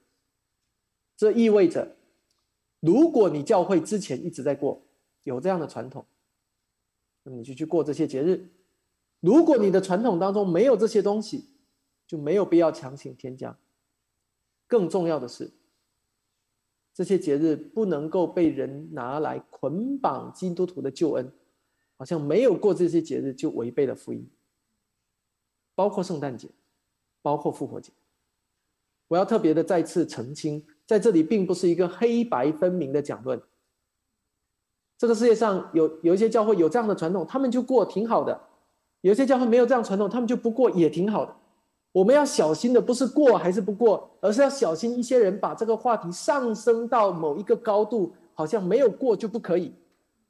[1.22, 1.94] 这意味着，
[2.80, 4.82] 如果你教会之前一直在过
[5.22, 6.04] 有这样的传统，
[7.22, 8.48] 那么你就去过这些节日；
[9.20, 11.44] 如果你的传统当中没有这些东西，
[12.08, 13.56] 就没有必要强行添加。
[14.66, 15.52] 更重要的是，
[16.92, 21.32] 这些节日不能够被人拿来捆绑基督徒的救恩，
[21.96, 24.28] 好像没有过这些节日就违背了福音。
[25.76, 26.48] 包括圣诞节，
[27.22, 27.92] 包括复活节，
[29.06, 30.66] 我要特别的再次澄清。
[30.92, 33.40] 在这里并不是一个黑白分明的讲论。
[34.98, 38.38] 这个世界上有有一些教会有这样的传统，他们就过挺好的；
[39.00, 41.34] 有些教会没有这样传统，他们就不过也挺好的。
[41.92, 49.72] 我们要小心的不是过还是不过，而是要小心一些人把这个话题上升到某一个高度，好像没有过就不可以，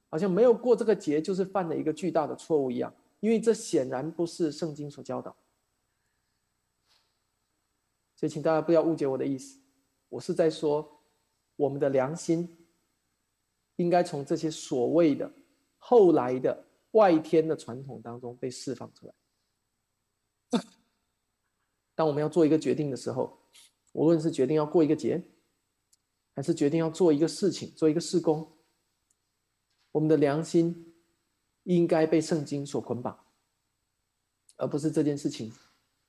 [0.09, 2.95] 好像没有过这个节就是犯了一个巨大的错误一样。
[3.19, 5.35] 因为这显然不是圣经所教导。
[8.15, 9.59] 所以，请大家不要误解我的意思。
[10.13, 11.01] 我是在说，
[11.57, 12.47] 我们的良心
[13.77, 15.33] 应该从这些所谓的
[15.79, 19.15] 后来的外天的传统当中被释放出来。
[21.95, 23.39] 当我们要做一个决定的时候，
[23.93, 25.19] 无论是决定要过一个节，
[26.35, 28.47] 还是决定要做一个事情、做一个事工，
[29.93, 30.95] 我们的良心
[31.63, 33.19] 应该被圣经所捆绑，
[34.57, 35.51] 而不是这件事情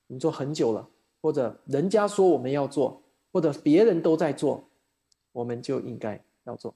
[0.07, 0.89] 我们做很久了，
[1.21, 3.01] 或者人家说我们要做。
[3.33, 4.69] 或者别人都在做，
[5.31, 6.73] 我们就应该要做。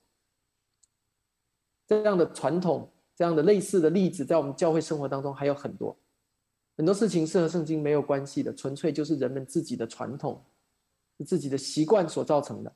[1.85, 5.95] 这样的传统，这样的类似的例子，在我们教会生活当中还有很多。
[6.75, 10.43] 很多事情是和圣经没有关系的，纯粹就是人们自己的传统、
[11.25, 12.73] 自己的习惯所造成的。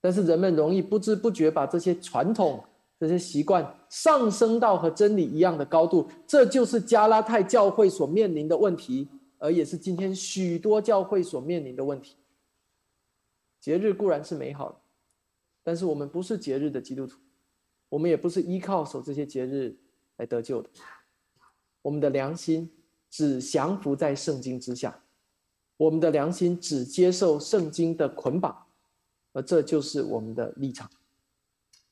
[0.00, 2.64] 但是人们容易不知不觉把这些传统、
[2.98, 9.08] 这些习惯上升到和真理一样的高度，这就是加拉太教会所面临的问题。
[9.38, 12.16] 而也是今天许多教会所面临的问题。
[13.60, 14.80] 节日固然是美好的，
[15.64, 17.18] 但是我们不是节日的基督徒，
[17.88, 19.76] 我们也不是依靠守这些节日
[20.16, 20.70] 来得救的。
[21.82, 22.70] 我们的良心
[23.10, 25.02] 只降服在圣经之下，
[25.76, 28.66] 我们的良心只接受圣经的捆绑，
[29.32, 30.88] 而这就是我们的立场。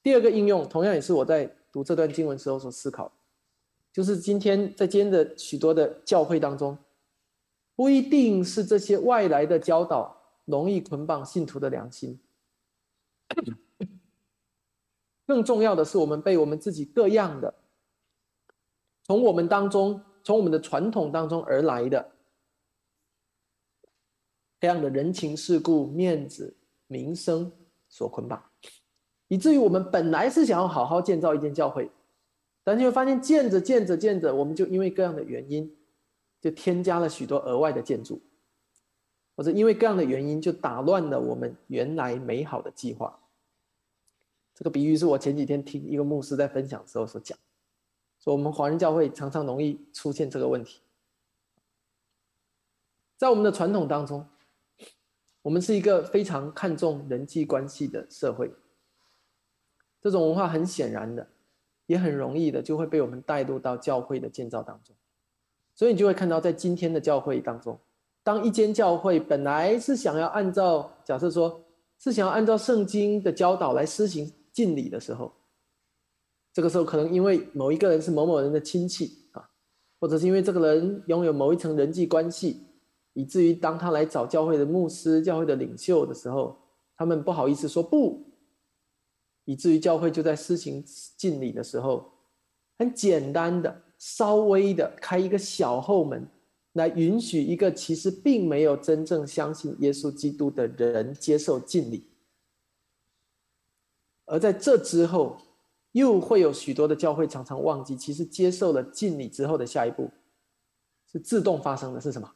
[0.03, 3.13] 第二个应用，同样也是我在读这段经文时候所思考，
[3.93, 6.79] 就是今天在今天的许多的教会当中。
[7.77, 12.19] 不一定是这些外来的教导容易捆绑信徒的良心，
[15.27, 17.55] 更重要的是，我们被我们自己各样的，
[19.05, 22.13] 从我们当中，从我们的传统当中而来的
[24.59, 27.53] 这样的人情世故、面子、名声
[27.91, 28.43] 所捆绑，
[29.29, 31.91] 以至于我们本来是想要好好建造一间教会，
[32.65, 35.77] 但你会发现，建着建着建着，我们就因为各样的原因，
[36.41, 38.21] 就添加了许多额外的建筑，
[39.37, 43.19] 或者因为各样的原因，就打乱了我们原来美好的计划。
[44.55, 47.37] 这个比喻是我前几天听一个牧师在分享时候所讲，
[48.19, 50.81] 说我们华人教会常常容易出现这个问题，
[53.19, 54.27] 在我们的传统当中，
[55.43, 58.51] 我们是一个非常看重人际关系的社会，
[60.01, 61.29] 这种文化很显然的，
[61.85, 64.97] 也很容易的就会被我们带入到教会的建造当中，
[65.77, 67.79] 所以你就会看到在今天的教会当中，
[68.25, 71.63] 当一间教会本来是想要按照假设说
[71.99, 74.33] 是想要按照圣经的教导来施行。
[74.57, 75.31] 敬礼的时候，
[76.51, 79.51] 这个时候可能因为某一个人是某某人的亲戚啊，
[80.01, 82.63] 或者是因为这个人拥有某一层人际关系，
[83.13, 86.57] 以至于当他来找教会的牧师、教会的领袖的时候，
[86.97, 88.25] 他们不好意思说不，
[89.45, 90.83] 以至于教会就在施行
[91.19, 92.11] 敬礼的时候，
[92.79, 96.29] 很简单的、稍微的开一个小后门，
[96.73, 102.11] 来允许一个其实并没有真正相信耶稣基督的人接受敬礼。
[104.27, 105.39] 而在这之后，
[105.93, 110.11] 又会有许多的教会常常忘记，其实接受了敬礼之后的下一步，
[111.11, 112.35] 是自动发生的是什么？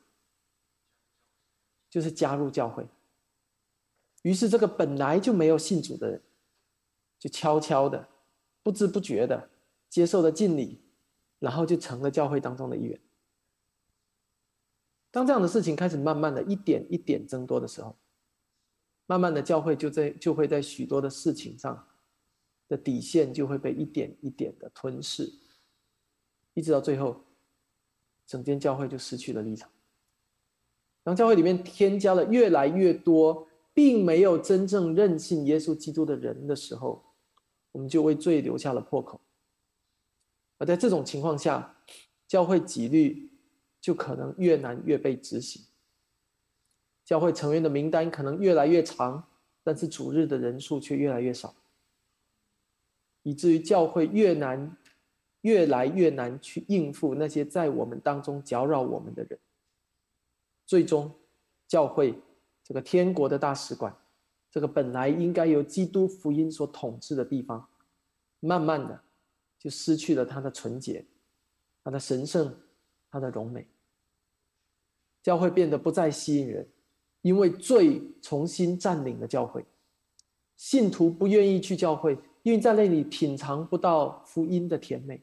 [1.90, 2.86] 就是加入教会。
[4.22, 6.22] 于是这个本来就没有信主的人，
[7.18, 8.08] 就悄悄的、
[8.62, 9.50] 不知不觉的
[9.88, 10.78] 接受了敬礼，
[11.40, 13.00] 然后就成了教会当中的一员。
[15.10, 17.96] 当这样的事情开始慢慢的一点一点增多的时候，
[19.06, 21.84] 慢慢的，教会就在就会在许多的事情上
[22.68, 25.28] 的底线就会被一点一点的吞噬，
[26.54, 27.24] 一直到最后，
[28.24, 29.68] 整间教会就失去了立场。
[31.02, 37.02] 当教会里面添加了越来越多并没有真正认信耶稣基督的人的时候，
[37.72, 39.20] 我们就为罪留下了破口。
[40.60, 41.74] 而在这种情况下，
[42.28, 43.32] 教会纪律
[43.80, 45.62] 就可能越难越被执行。
[47.02, 49.26] 教会成员的名单可能越来越长，
[49.64, 51.54] 但是主日的人数却越来越少，
[53.22, 54.76] 以至于教会越难、
[55.40, 59.38] 越来越难去应付那些在我们当中搅扰我们的人。
[60.66, 61.10] 最终，
[61.66, 62.14] 教会
[62.62, 63.96] 这个天国的大使馆，
[64.50, 67.66] 这个本来应该由基督福音所统治的地方，
[68.40, 69.02] 慢慢的
[69.60, 71.06] 就失去了它的纯洁、
[71.84, 72.52] 它的神圣、
[73.08, 73.68] 它的荣美。
[75.22, 76.68] 教会变得不再吸引人。
[77.22, 79.62] 因为罪重新占领了教会，
[80.56, 85.18] 信徒不愿意去教会，因为在那里品尝不到福音的甜美；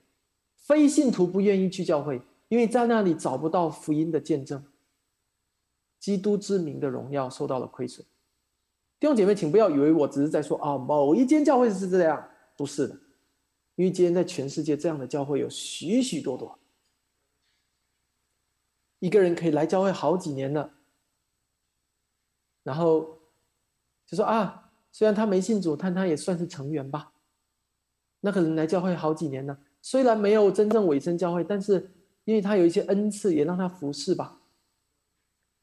[0.53, 4.63] 非信徒不愿意去教会，因为在那里找不到福音的见证。
[5.99, 8.05] 基督之名的荣耀受到了亏损。
[8.99, 12.95] 弟兄姐妹，请不要以为我只是在说啊，某一间教会是这样，不是的，
[13.77, 16.59] 因为今天在全世界这样的教会有许许多多。
[18.99, 20.73] 一个人可以来教会好几年了。
[22.63, 23.19] 然后
[24.05, 27.13] 就说啊，虽然他没信主，但他也算是成员吧。
[28.19, 31.91] 那个人来教会好几年了，虽然没有真正委身教会，但是
[32.23, 34.41] 因为他有一些恩赐，也让他服侍吧。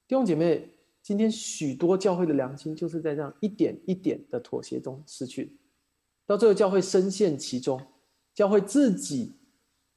[0.06, 0.70] 弟兄姐妹，
[1.02, 5.58] 今天许多教会的良心就是在这样一点一点的妥协中失去，
[6.24, 7.84] 到最后教会深陷其中，
[8.34, 9.32] 教会自己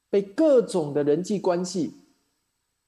[0.08, 1.94] 被各种的人际关系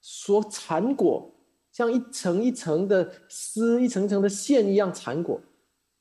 [0.01, 1.31] 所缠裹。
[1.73, 5.41] 像一层一层的丝，一层层的线一样缠裹，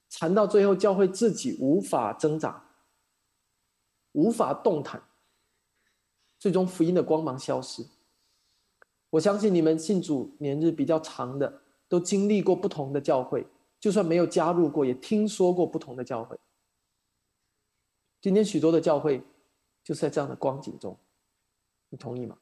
[0.10, 2.72] 缠到最后，教会自己无法挣扎，
[4.14, 5.04] 无法动弹，
[6.40, 7.86] 最终福音的光芒消失。
[9.12, 13.46] 我相信你们信主年日比较长的，都经历过不同的教会，
[13.80, 16.36] 就算没有加入过，也听说过不同的教会。
[18.22, 19.22] 今天许多的教会，
[19.90, 20.96] 就是在这样的光景中，
[21.90, 22.38] 你同意吗？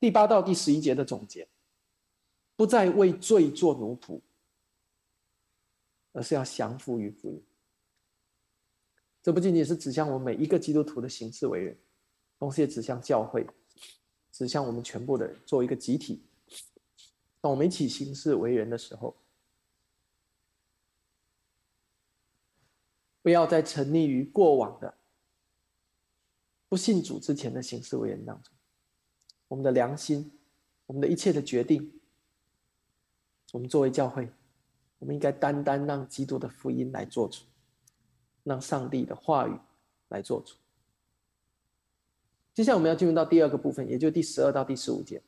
[0.00, 1.46] 第八到第十一节的总结，
[2.56, 4.18] 不再为罪做奴仆，
[6.12, 7.44] 而是要降服于福音。
[9.22, 11.78] 这不仅仅是指向我们每一个基督徒的行事为人，
[12.38, 13.46] 同时也指向教会，
[14.32, 16.24] 指向我们全部的人，作为一个集体。
[17.42, 19.14] 当我们一起行事为人的时候，
[23.24, 24.92] 不要再沉溺于过往的
[26.68, 28.52] 不信主之前的行事为人当中。
[29.48, 30.30] 我们的良心，
[30.84, 31.90] 我们的一切的决定，
[33.50, 34.30] 我们作为教会，
[34.98, 37.40] 我们应该单单让基督的福音来做主。
[38.42, 39.58] 让上帝的话语
[40.08, 40.54] 来做主。
[42.52, 45.22] 接下来我们要进入到第二个部分，也就是第十二到第十五节。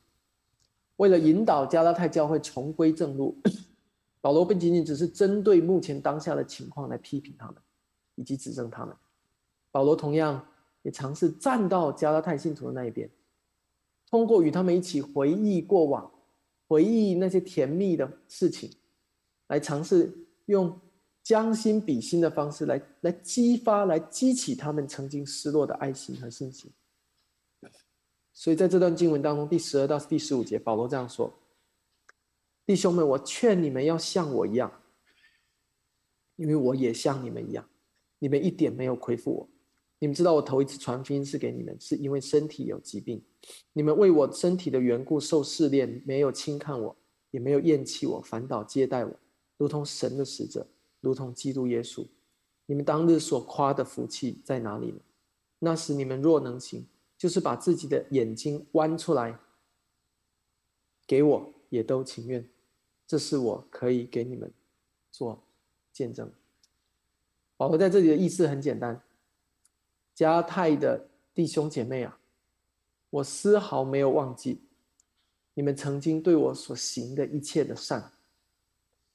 [0.97, 3.35] 为了引导加拉太教会重归正路，
[4.21, 7.55] 保罗不仅仅只是针对目前当下的情况来批评他们，
[8.17, 8.93] 以及指正他们。
[9.71, 10.45] 保罗同样
[10.81, 13.09] 也尝试站到加拉太信徒的那一边，
[14.09, 16.11] 通过与他们一起回忆过往，
[16.67, 18.71] 回忆那些甜蜜的事情，
[19.47, 20.79] 来尝试用
[21.23, 26.71] 将心比心的方式来来激发、来激起他们曾经失落的爱心和信心。
[28.33, 31.33] 所以在这段经文当中，第十二到第十五节，保罗这样说
[32.67, 34.71] ：“弟兄们，我劝你们要像我一样，
[36.35, 37.67] 因为我也像你们一样，
[38.19, 39.49] 你们一点没有亏负我。
[39.99, 43.23] 你们知道，我头一次传福音是给你们，是因为身体有疾病。
[43.73, 46.95] 你们为我身体的缘故受试炼，没有轻看我，
[47.31, 49.19] 也没有厌弃我，反倒接待我，
[49.57, 50.67] 如同神的使者，
[51.01, 52.05] 如同基督耶稣。
[52.65, 54.99] 你们当日所夸的福气在哪里呢？
[55.59, 56.85] 那时你们若能行。”
[57.17, 59.39] 就是把自己的眼睛弯出来，
[61.07, 62.47] 给我也都情愿，
[63.07, 64.53] 这是我可以给你们
[65.09, 65.43] 做
[65.91, 66.31] 见证。
[67.57, 69.01] 保罗在这里的意思很简单：
[70.15, 72.17] 加泰的弟兄姐妹啊，
[73.09, 74.61] 我丝毫没有忘记
[75.53, 78.11] 你们曾经对我所行的一切的善，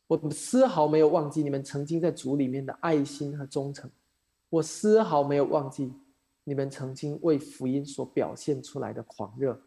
[0.09, 3.90] 我丝毫没有忘记你们曾经在主里面的爱心和忠诚，
[4.51, 5.93] 我丝毫没有忘记。
[6.45, 9.62] 你们曾经为福音所表现出来的狂热，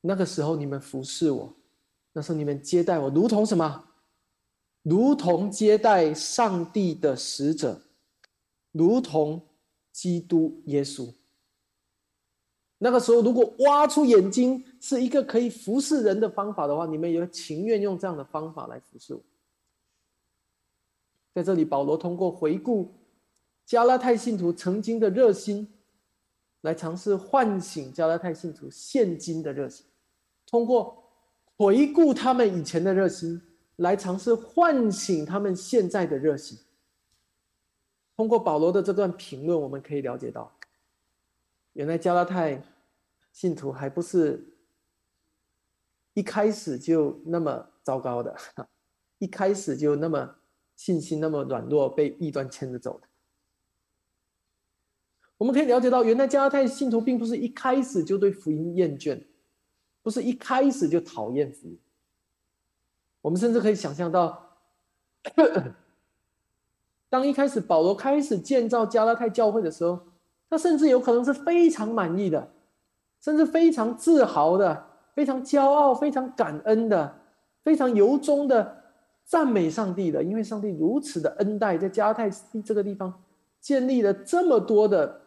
[0.00, 1.54] 那个时候你们服侍我，
[2.14, 3.89] 那时候你们接待我，如同什么？
[4.90, 7.80] 如同接待上帝的使者，
[8.72, 9.40] 如同
[9.92, 11.08] 基督耶稣。
[12.78, 19.22] 那个时候，如果挖出眼睛是一个可以服侍人的方法的话，你们也情愿用这样的方法来服侍我。
[21.32, 22.92] 在这里，保罗通过回顾。
[23.64, 25.72] 加拉太信徒曾经的热心，
[26.62, 29.86] 来尝试唤醒加拉太信徒现今的热心，
[30.44, 31.04] 通过
[31.56, 33.40] 回顾他们以前的热心，
[33.80, 36.58] 来尝试唤醒他们现在的热心。
[38.14, 40.54] 通过保罗的这段评论，我们可以了解到，
[41.72, 42.62] 原来加拉太
[43.32, 44.54] 信徒还不是
[46.12, 48.36] 一开始就那么糟糕的，
[49.18, 50.36] 一开始就那么
[50.76, 53.08] 信心那么软弱，被异端牵着走的。
[55.38, 59.26] 我们可以了解到，原来加拉太信徒并不是一开始就对福音厌倦，
[60.02, 61.80] 不是一开始就讨厌福音。
[63.20, 64.56] 我们甚至可以想象到，
[67.08, 69.98] 当一开始保罗开始建造加拉太教会的时候，
[70.48, 72.50] 他甚至有可能是非常满意的，
[73.20, 77.20] 甚至非常自豪的、非常骄傲、非常感恩的、
[77.62, 78.82] 非常由衷的
[79.24, 82.30] 赞美上帝的，因为上帝如此的恩待，在加拉太
[82.64, 83.22] 这个地方
[83.60, 85.20] 建立了这么多的。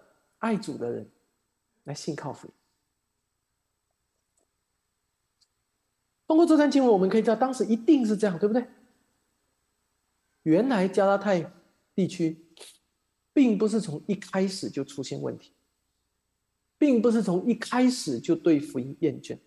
[0.43, 1.09] 爱主的人
[1.85, 2.53] 来信靠福音。
[6.27, 8.65] 通过这段经文，我们可以知道，当时一定是这样，对不对？
[10.43, 11.53] 原来加拉太
[11.95, 12.45] 地区
[13.33, 15.53] 并不是从一开始就出现问题，
[16.77, 19.37] 并不是从一开始就对福音厌倦，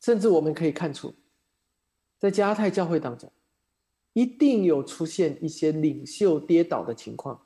[0.00, 1.14] 甚至我们可以看出，
[2.18, 3.32] 在加拉太教会当中，
[4.12, 7.42] 一定有出现一些领袖跌倒的情况。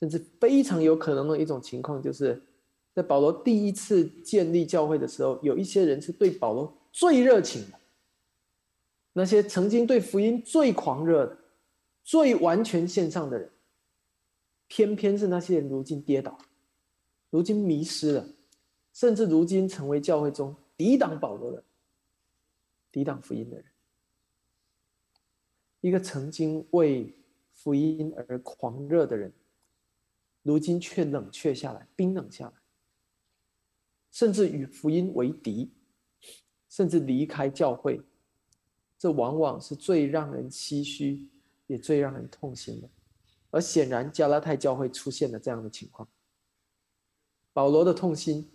[0.00, 2.40] 甚至非常有可能的一种情况，就是
[2.98, 7.78] 在保罗第一次建立教会的时候，有一些人是对保罗最热情的，
[9.12, 11.38] 那些曾经对福音最狂热的、
[12.02, 13.48] 最完全献上的人，
[14.66, 16.36] 偏偏是那些人如今跌倒，
[17.30, 18.28] 如今迷失了，
[18.92, 21.62] 甚至如今成为教会中抵挡保罗的、
[22.90, 23.64] 抵挡福音的人。
[25.82, 27.14] 一个曾经为
[27.52, 29.32] 福音而狂热的人。
[30.42, 32.52] 如今却冷却下来，冰冷下来，
[34.10, 35.70] 甚至与福音为敌，
[36.68, 38.00] 甚至离开教会，
[38.98, 41.28] 这往往是最让人唏嘘，
[41.66, 42.88] 也最让人痛心的。
[43.50, 46.06] 而显然，加拉太教会出现了这样的情况。
[47.52, 48.50] 保罗的痛心，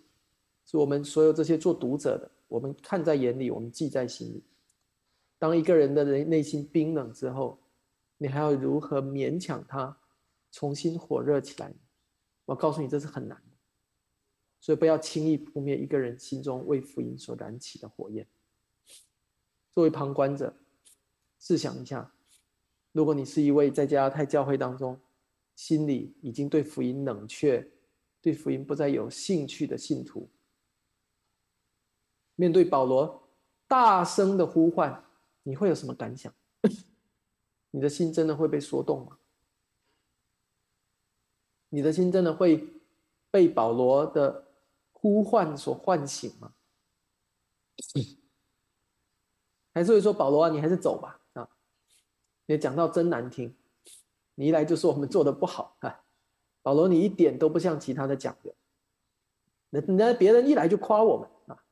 [0.65, 4.43] 是我们所有这些做读者的，我们看在眼里，我们记在心里。
[5.39, 7.59] 当一个人的人内心冰冷之后，
[8.17, 9.97] 你还要如何勉强他
[10.51, 11.73] 重新火热起来？
[12.45, 13.41] 我告诉你，这是很难，
[14.63, 18.25] 所以不要轻易扑灭一个人心中为福音所燃起的火焰。
[19.73, 20.55] 作为旁观者，
[21.37, 22.13] 试想一下，
[22.93, 24.97] 如果你是一位在加拉太教会当中，
[25.53, 27.69] 心里已经对福音冷却、
[28.21, 30.29] 对福音不再有兴趣的信徒，
[32.35, 33.27] 面对保罗
[33.67, 35.03] 大声的呼唤，
[35.43, 36.33] 你会有什么感想？
[37.71, 39.19] 你的心真的会被说动吗？
[41.67, 42.65] 你的心真的会
[43.29, 44.52] 被保罗的
[45.03, 46.53] 呼唤所唤醒吗？
[49.73, 51.49] 还是会说保罗啊，你还是走吧啊！
[52.45, 53.53] 你讲到真难听，
[54.35, 56.05] 你一来就说我们做的不好啊！
[56.61, 58.55] 保罗，你一点都不像其他的讲员，
[59.71, 61.65] 人人家别人一来就夸我们啊，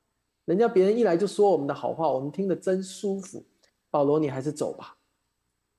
[0.43, 3.45] 人家别人一来就说我们的好话，我们听得真舒服。
[3.89, 4.97] 保罗，你还是走吧。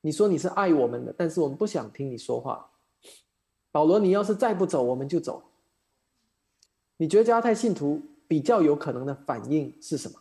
[0.01, 2.71] 你说你是爱我们的，但是我们不想听你说话。
[3.71, 5.52] 保罗，你要是再不走，我们就走。
[6.97, 10.21] 你觉得加太信徒比较有可能的反应是什么？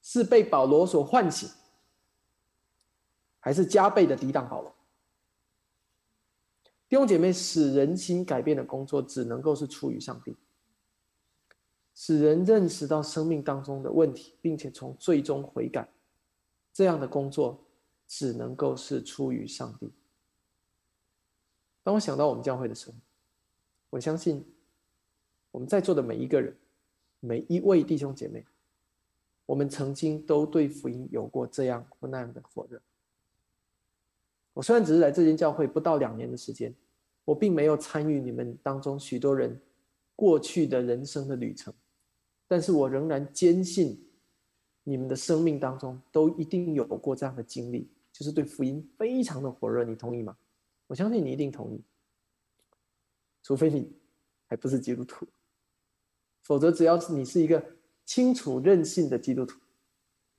[0.00, 1.48] 是被保罗所唤醒，
[3.40, 4.74] 还是加倍的抵挡保罗？
[6.88, 10.34] 弟兄姐妹，使人心改变的工作，只能够是出于上帝。
[11.94, 15.86] 使人认识到生命当中的问题，并且从最终悔改，
[16.72, 17.62] 这样的工作，
[18.06, 19.92] 只能够是出于上帝。
[21.82, 22.96] 当我想到我们教会的时候，
[23.90, 24.42] 我相信
[25.58, 26.56] 我们在座的每一个人，
[27.18, 28.46] 每一位弟兄姐妹，
[29.44, 32.80] 我们曾经都对福音有过这样或那样的火热。
[34.52, 36.72] 我虽然只是来这间教会不到两年的时间，
[37.24, 39.60] 我并没有参与你们当中许多人
[40.14, 41.74] 过去的人生的旅程，
[42.46, 44.00] 但是我仍然坚信，
[44.84, 49.82] 你们的生命当中都一定有过这样的经历，就是对福音非常的火热。
[49.82, 50.36] 你同意吗？
[50.86, 51.82] 我相信你一定同意，
[53.42, 53.92] 除非你
[54.46, 55.26] 还不是基督徒，
[56.48, 57.62] 否则只要是你是一个
[58.06, 59.60] 清楚任性的基督徒，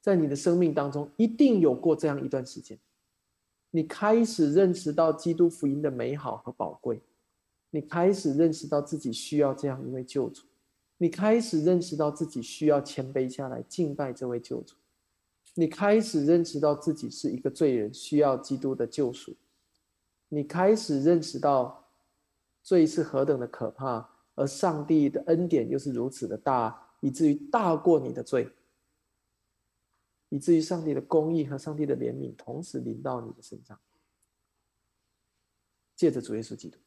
[0.02, 2.80] 在你的生命当中一定有过这样一段时间。
[3.70, 7.00] 你开始认识到基督福音的美好和宝贵，
[7.70, 10.48] 你开始认识到自己需要这样一位救主，
[10.98, 14.74] 你开始认识到自己需要谦卑下来敬拜这位救主，
[15.54, 19.36] 你开始认识到自己是一个罪人，需要基督的救赎，
[20.30, 21.92] 你开始认识到
[22.64, 28.50] 罪是何等的可怕，而上帝的恩典又是如此的大，以至于大过你的罪。
[30.30, 33.78] 以至于上帝的公义和上帝的怜悯同时临到你的身上，
[35.96, 36.78] 借着主耶稣基督。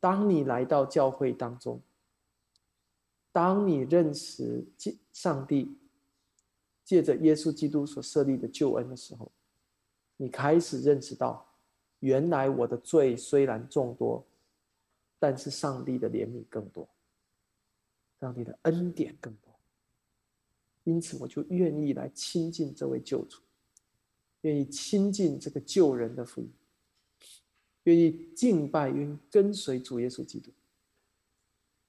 [0.00, 1.80] 当你来到教会当中，
[3.30, 4.66] 当你认识
[5.12, 5.78] 上帝
[6.84, 9.30] 借着耶稣基督所设立的救恩的时候，
[10.16, 11.46] 你开始认识到，
[12.00, 14.26] 原来我的罪虽然众多，
[15.22, 16.88] 但是上帝的怜悯更多，
[18.18, 19.54] 上帝的恩典更多。
[20.82, 23.40] 因此，我就愿意来亲近这位救主，
[24.40, 26.52] 愿意亲近这个救人的福音，
[27.84, 30.50] 愿意敬拜，愿意跟随主耶稣基督。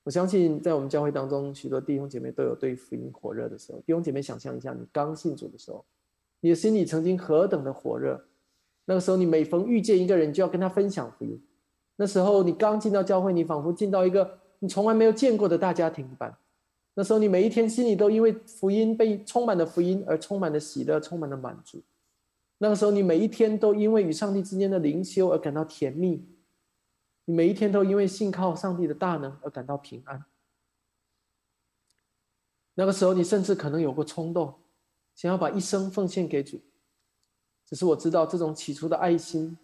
[0.03, 3.79] 我相信，在我们教会当中，许多弟兄姐妹都有对福音火热的时候。
[3.79, 5.83] 弟兄姐妹，想象一下，你刚信主的时候，
[6.39, 8.23] 你的心里曾经何等的火热。
[8.85, 11.43] 那个时候，你每逢遇见一个人，就要跟他分享福音。
[11.95, 16.35] 那时候，你刚进到教会，你仿佛进到一个你从来没有见过的大家庭一般。
[16.95, 21.81] 那时候，你每一天心里都因为福音被充满了福音而充满了喜乐，充满了满足。
[22.57, 26.25] 那个时候，你每一天都因为与上帝之间的灵修而感到甜蜜。
[27.25, 30.23] 你每一天都因为信靠上帝的大能而感到平安。
[32.75, 34.53] 那个时候，你甚至可能有过冲动，
[35.15, 36.59] 想要把一生奉献给主。
[37.65, 39.57] 只是我知道，这种起初的爱心、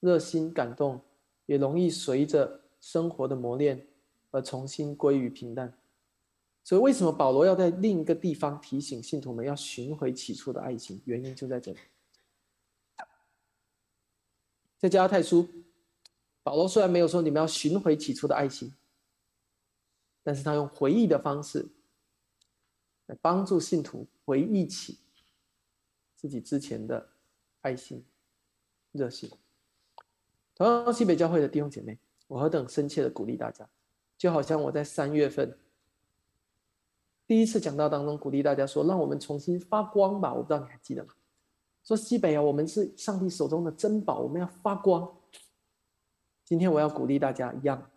[0.00, 1.00] 热心、感动，
[1.46, 3.86] 也容易随着生活的磨练
[4.30, 5.72] 而重新归于平淡。
[6.62, 11.02] 所以，为什么保罗要在另一个地方提醒信徒们要寻回起初的爱情？
[11.04, 11.78] 原因就在这里。
[14.78, 15.46] 在加拉太书，
[16.42, 18.72] 保罗虽然没有说你们要寻回起初的爱情，
[20.22, 21.66] 但是他用回忆的方式
[23.06, 24.98] 来帮助信徒回忆起
[26.16, 27.10] 自己之前的
[27.60, 28.04] 爱心、
[28.92, 29.30] 热心。
[30.54, 31.98] 同样，西北教会的弟兄姐妹，
[32.28, 33.68] 我何等深切的鼓励大家，
[34.16, 35.58] 就好像我在三月份。
[37.26, 41.14] 第一次讲到当中，鼓励大家说：“让我们重新发光吧。”我不知道你还记得吗？
[41.82, 45.10] 说西北啊，我们是上帝手中的珍宝，我们要发光。
[46.44, 47.90] 今天我要鼓励大家一样，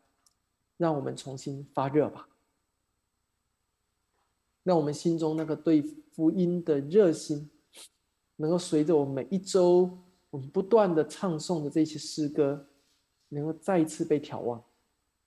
[0.78, 2.30] 让我们重新发热吧。
[4.64, 7.50] 让我们心中那个对福音的热心，
[8.38, 9.98] 能够随着我们每一周
[10.30, 12.68] 我们不断的唱诵的这些诗歌，
[13.30, 14.64] 能够再一次被眺望。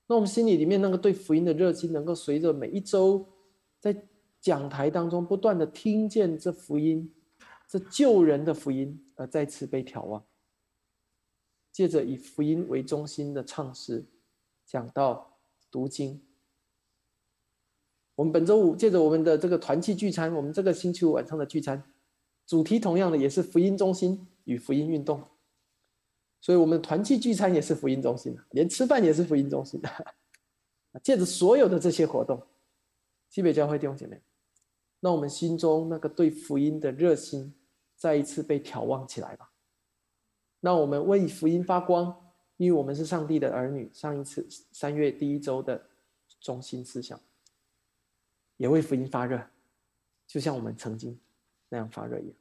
[0.06, 3.26] 那我们心里里面那个对福音的热情，能够随着每一周。
[3.78, 4.08] 在
[4.40, 7.14] 讲台当中，不断的听见这福音，
[7.66, 10.22] 这救人的福音，而再次被眺望。
[11.72, 14.04] 借着以福音为中心的唱诗，
[14.66, 15.38] 讲到
[15.70, 16.20] 读经。
[18.16, 21.82] 我们本周五借着我们的这个团契聚餐，我们这个星期五晚上的聚餐，
[22.46, 25.22] 主题同样的也是福音中心，与福音运动。
[26.40, 30.14] 所以，我们团契聚餐也是福音中心连吃饭也是福音中心的。
[31.02, 32.42] 借着所有的这些活动，
[33.28, 34.20] 西北教会弟兄姐妹，
[34.98, 37.54] 让我们心中那个对福音的热心
[37.94, 39.52] 再一次被眺望起来吧。
[40.60, 43.88] 让我们为福音发光，因为我们是上帝的儿女。
[43.94, 45.88] 上一次三月第一周的
[46.40, 47.20] 中心思想，
[48.56, 49.46] 也为福音发热，
[50.26, 51.20] 就像我们曾经
[51.68, 52.34] 那样发热一样。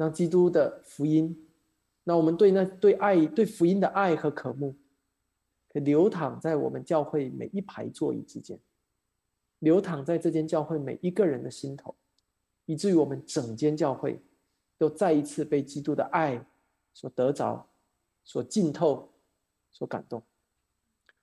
[0.00, 1.46] 让基督的福音。
[2.04, 4.74] 那我们对那对爱、对福音的爱和渴慕，
[5.68, 8.58] 可流淌在我们教会每一排座椅之间，
[9.58, 11.94] 流淌在这间教会每一个人的心头，
[12.64, 14.18] 以至于我们整间教会
[14.78, 16.42] 都再一次被基督的爱
[16.94, 17.68] 所得着、
[18.24, 19.12] 所浸透、
[19.70, 20.22] 所感动。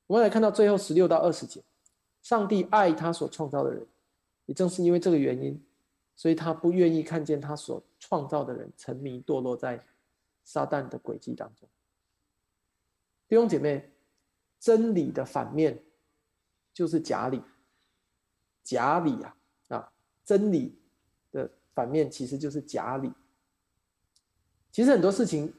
[0.05, 1.63] 我们来看到最后十六到二十节，
[2.21, 3.87] 上帝爱他所创造的人，
[4.45, 5.59] 也正是因为这个原因，
[6.17, 9.81] 所以他不愿意看见他所创造的人沉迷堕落在。
[10.49, 11.67] 撒旦的轨迹当中，
[13.27, 13.91] 弟兄姐妹，
[14.57, 15.83] 真理的反面
[16.73, 17.43] 就是假理。
[18.63, 19.37] 假理啊
[19.67, 19.91] 啊，
[20.23, 20.79] 真理
[21.33, 23.11] 的反面其实就是假理。
[24.71, 25.53] 其实很多事情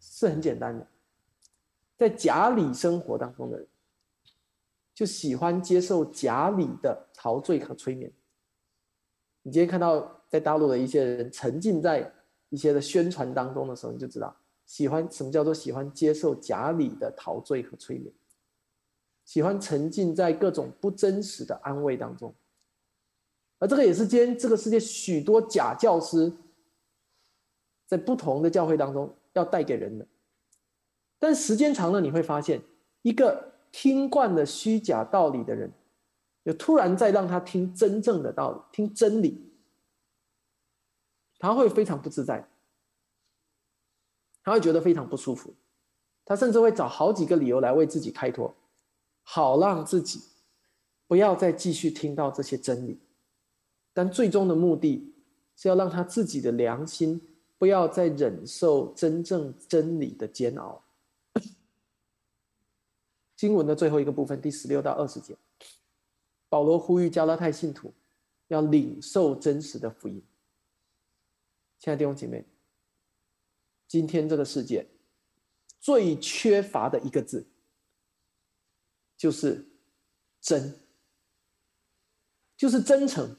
[0.00, 0.88] 是很简单的，
[1.98, 3.68] 在假理生活当中的人，
[4.94, 8.10] 就喜欢接受假理的陶醉和催眠。
[9.42, 12.12] 你今天看到在大陆的一些人沉浸在。
[12.52, 14.36] 一些的宣传当中的时候，你就知道
[14.66, 18.12] 喜欢什么叫做喜欢接受假理的陶醉和催眠，
[19.24, 22.34] 喜欢沉浸在各种不真实的安慰当中，
[23.60, 26.32] 而这个也是今天这个世界许多假教师
[27.86, 30.04] 在不同的教会当中要带给人的。
[31.20, 32.60] 但时间长了，你会发现，
[33.02, 35.70] 一个听惯了虚假道理的人，
[36.44, 39.46] 就突然再让他听真正的道理，听真理。
[41.38, 42.46] 他会非常不自在，
[44.42, 45.54] 他会觉得非常不舒服，
[46.24, 48.54] 他甚至会找好几个理由来为自己开脱，
[49.22, 50.22] 好让自己
[51.06, 53.00] 不要再继续听到这些真理。
[53.92, 55.14] 但最终的目的
[55.56, 57.20] 是要让他自己的良心
[57.58, 60.82] 不要再忍受真正真理的煎熬。
[63.34, 65.36] 经文的最后一个部分，第十六到二十节，
[66.50, 67.94] 保罗呼吁加拉太信徒
[68.48, 70.22] 要领受真实的福音。
[71.78, 72.44] 亲爱的弟兄姐妹，
[73.88, 74.86] 今天这个世界
[75.78, 77.46] 最缺乏的一个字，
[79.16, 79.64] 就是
[80.42, 80.78] “真”，
[82.58, 83.36] 就是真诚，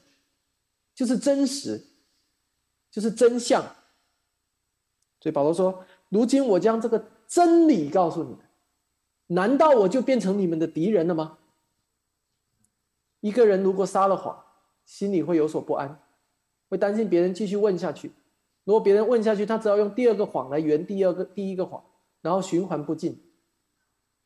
[0.94, 1.84] 就是真实，
[2.90, 3.62] 就是真相。
[5.20, 8.40] 所以保罗说：“如今我将这个真理告诉你们，
[9.26, 11.38] 难道我就变成你们的敌人了吗？”
[13.22, 14.44] 一个人如果撒了谎，
[14.84, 15.98] 心里会有所不安，
[16.68, 18.12] 会担心别人继续问下去。
[18.64, 21.82] 如果别人问下去，他只要用第二个谎来圆第二个第一个谎，
[22.20, 23.18] 然后循环不尽。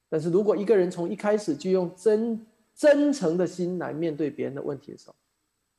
[0.08, 5.14] 但是如果一个人从一开始就用真真诚的心来面对别人的问题的时候，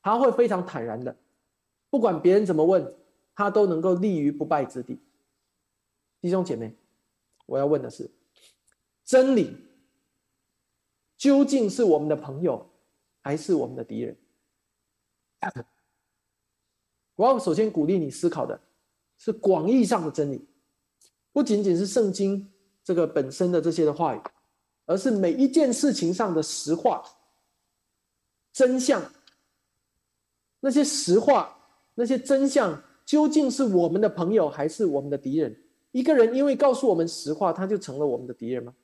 [0.02, 1.14] 他会非常坦然的，
[1.90, 2.94] 不管别人怎么问，
[3.34, 4.98] 他都能够立于不败之地。
[6.20, 6.74] 弟兄姐妹，
[7.46, 8.10] 我要问的是，
[9.04, 9.56] 真理
[11.16, 12.68] 究竟是我们的朋友，
[13.28, 14.16] 还是我们的敌人？
[17.14, 18.58] 我要首先鼓励你思考的
[19.18, 20.48] 是广义上的真理，
[21.30, 22.50] 不仅仅是圣经
[22.82, 24.20] 这个本身的这些的话语，
[24.86, 27.04] 而是每一件事情上的实话、
[28.50, 29.02] 真相。
[30.60, 31.54] 那些实话、
[31.96, 35.54] 那些真相，究竟是我们的朋友还是我们的敌人？
[35.90, 38.74] 一个人因为告诉我们实话，他就成了我们的敌人吗？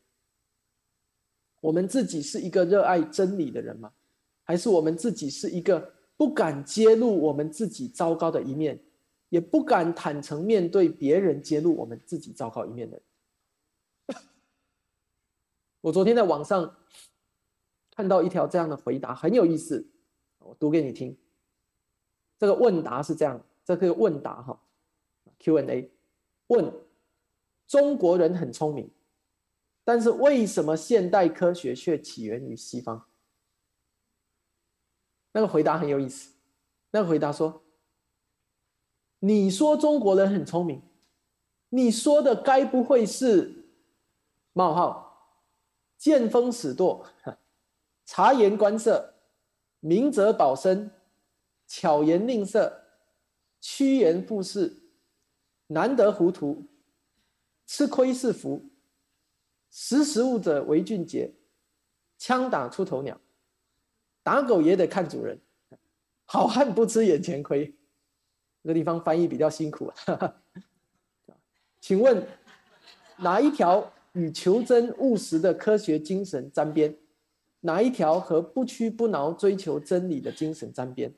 [1.62, 3.90] 我们自己是一个热爱真理的人吗？
[4.45, 5.92] 还是我们自己是一个？
[6.16, 8.80] 不敢揭露我们自己糟糕的一面，
[9.30, 13.03] 也不敢坦诚面对别人揭露我们自己糟糕一面的。
[15.82, 16.76] 我昨天在网上
[17.90, 19.84] 看到一条这样的回答，很有意思，
[20.38, 21.18] 我读给你听。
[22.38, 24.62] 这个问答是这样，这个问答哈
[25.40, 25.90] ，Q&A，
[26.47, 26.72] 问
[27.66, 28.88] 中国人很聪明，
[29.82, 33.05] 但是为什么现代科学却起源于西方？
[35.35, 36.30] 那个回答很有意思。
[36.93, 37.64] 那个回答说
[39.18, 40.80] ：“你说中国人很聪明，
[41.70, 43.64] 你说的该不会是
[44.53, 45.41] 冒号
[45.99, 47.05] 见风使舵、
[48.05, 49.14] 察言观色、
[49.80, 50.93] 明哲保身、
[51.66, 52.85] 巧言令色、
[53.61, 54.85] 趋炎附势、
[55.66, 56.64] 难得糊涂、
[57.66, 58.62] 吃亏是福、
[59.68, 61.35] 识时务者为俊杰、
[62.16, 63.20] 枪打出头鸟。”
[64.25, 65.39] 打狗也得看主人，
[66.25, 67.72] 好汉不吃眼前亏。
[68.62, 69.93] 这个地方翻译比较辛苦。
[71.79, 72.27] 请问
[73.18, 76.97] 哪一条与求真务实的科学精神沾边？
[77.61, 81.14] 哪一条和不屈不挠追求真理的精神沾边？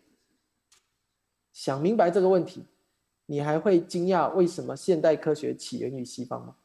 [1.52, 2.64] 想明白这个问题，
[3.26, 6.56] 你还会惊讶为什么现代科学起源于西方吗？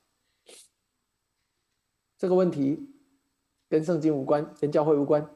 [2.18, 2.90] 这个问题
[3.70, 5.28] 跟圣经无关，跟教会无关，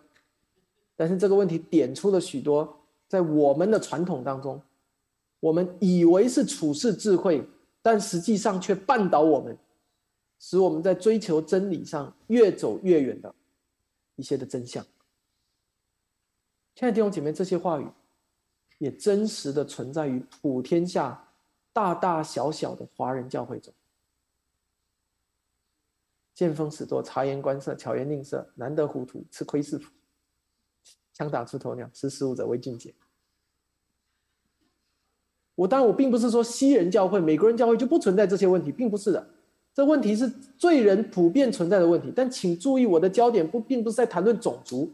[0.96, 2.78] 但是这个问题点出了许多
[3.08, 4.62] 在我们的传统当中，
[5.40, 7.48] 我们以为是处世智慧，
[7.82, 9.58] 但实际上却绊倒我们，
[10.40, 13.34] 使我们在追求真理上越走越远的
[14.16, 14.84] 一些的真相。
[16.76, 17.88] 亲爱的弟兄姐妹，这些话语
[18.78, 21.30] 也真实的存在于普天下
[21.72, 23.74] 大大小小的华人教会中。
[26.34, 29.90] 见风使舵，察言观色，巧言令色，难得糊涂，吃亏是福。
[31.16, 32.94] 枪打出头鸟，识时务者为俊杰。
[35.56, 39.26] 我当然，我并不是说西人教会、美国人教会就不存在这些问题，并不是的。
[39.74, 42.12] 这问题是罪人普遍存在的问题。
[42.14, 44.92] 但请注意，我的焦点不并不是在谈论种族，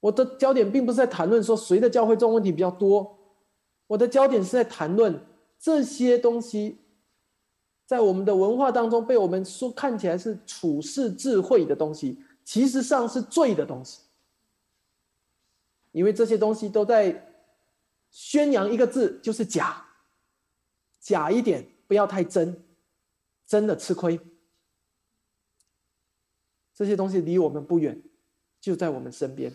[0.00, 3.18] 我的焦点并不是在谈论说谁的教会这种问题比较多，
[3.86, 5.20] 我的焦点是在谈论
[5.60, 6.78] 这些东西。
[7.86, 14.00] 在我们的文化当中，被我们说看起来是处世智慧的东西，其实上是罪的东西。
[15.98, 17.34] 因为这些东西都在
[18.08, 19.84] 宣扬一个字，就是假。
[21.00, 22.64] 假一点，不要太真，
[23.44, 24.20] 真的吃亏。
[26.72, 28.00] 这些东西离我们不远，
[28.60, 29.52] 就在我们身边，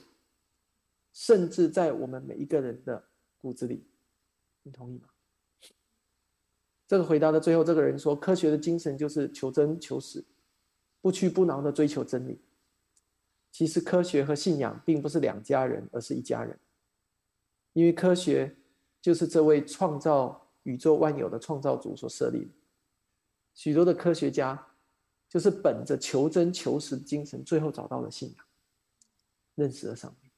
[1.13, 3.01] 甚至在我们每一个人的
[3.37, 3.87] 骨子里。
[4.63, 5.07] 你同意吗？
[6.85, 10.21] 这个回答的最后，这个人说：“科学的精神就是求真求实，
[10.99, 12.41] 不屈不挠的追求真理。
[13.53, 16.59] 其实，科学和信仰并不是两家人，而是一家人。
[17.73, 18.57] 因为科学
[18.99, 22.51] 就是这位创造宇宙万有的创造主所设立的。
[23.53, 24.67] 许多的科学家
[25.29, 28.45] 就是本着求真求实的精神，最后找到了信仰，
[29.53, 30.31] 认识了上帝。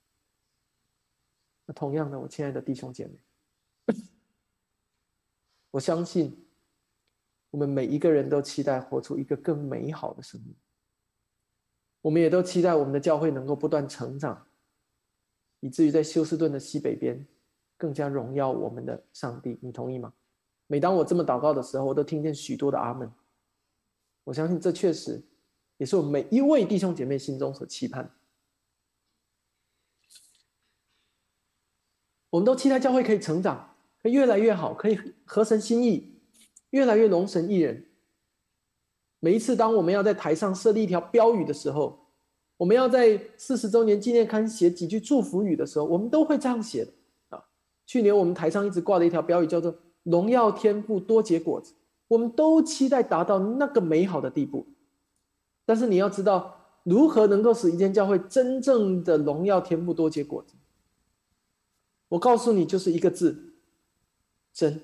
[1.66, 3.95] 那同样的，我亲爱的弟兄姐妹，
[5.72, 6.41] 我相信。”
[7.51, 10.53] 我们每一个人都期待活出一个更美好的生命。
[12.05, 14.45] 我们也都期待我们的教会能够不断成长，
[15.59, 17.25] 以至于在休斯顿的西北边，
[17.77, 19.57] 更加荣耀我们的上帝。
[19.59, 20.13] 你同意吗？
[20.67, 23.11] 每当我这么祷告的时候，我都听见许多的阿门。
[24.23, 25.19] 我相信这确实
[25.77, 28.13] 也是我们每一位弟兄姐妹心中所期盼。
[32.29, 36.21] 我们都期待教会可以成长，可以越来越好，可以合神心意。
[36.69, 37.83] 越来越龙神一人。
[39.26, 41.97] 每一次当我们要在台上设立一条标语的时候，
[42.57, 46.91] 我们要在四十周年纪念刊写几句祝福语的时候，我们都会这样写的
[47.30, 47.43] 啊。
[47.88, 51.73] 去年我们台上一直挂的一条标语叫做“荣耀天赋多结果子”，
[52.07, 54.67] 我们都期待达到那个美好的地步。
[55.65, 60.53] 但是你要知道，如何能够使一间教会真正的荣耀天赋多结果子？
[62.09, 63.55] 我告诉你，就是一个字：
[64.53, 64.80] 真。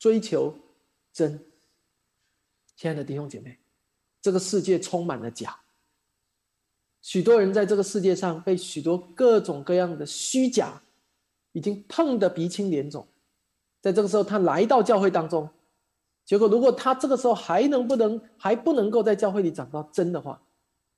[0.00, 0.52] 追求
[1.12, 1.44] 真，
[2.78, 3.58] 亲爱的弟兄姐妹，
[4.22, 5.58] 这个世界充满了假。
[7.02, 10.80] 许多人在这个世界上被许多各种各样的虚假
[11.50, 13.04] 已经碰得鼻青脸肿，
[13.80, 15.50] 在这个时候，他来到教会当中，
[16.24, 20.40] 结果如果他这个时候还能不能还不能够在教会里找到真的话，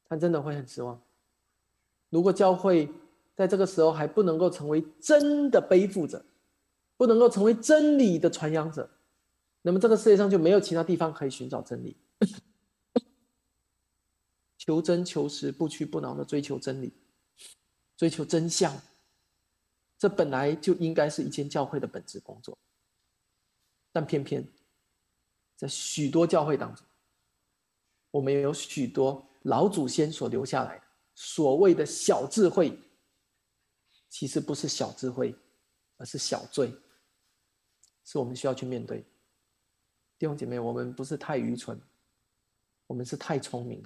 [0.06, 1.00] 他真的会很失望。
[2.10, 2.90] 如果教会
[3.34, 6.22] 在这个时候还不能够成为真的背负者。
[6.98, 8.86] 不能够成为真理的传扬者，
[9.62, 11.96] 那么这个世界上就没有其他地方可以寻找真理。
[14.56, 16.92] 求真求实，不屈不挠的追求真理，
[17.96, 18.80] 追求真相，
[19.98, 22.56] 这本来就应该是一间教会的本职工作。
[23.90, 24.46] 但偏偏
[25.56, 26.86] 在许多教会当中，
[28.11, 30.84] 我们有许多老祖先所留下来的
[31.14, 32.78] 所谓的小智慧，
[34.08, 35.34] 其实不是小智慧，
[35.96, 36.72] 而是小罪。
[38.04, 39.04] 是我们需要去面对，
[40.20, 41.80] 弟兄姐妹，我们不是太愚蠢，
[42.86, 43.82] 我们是太聪明，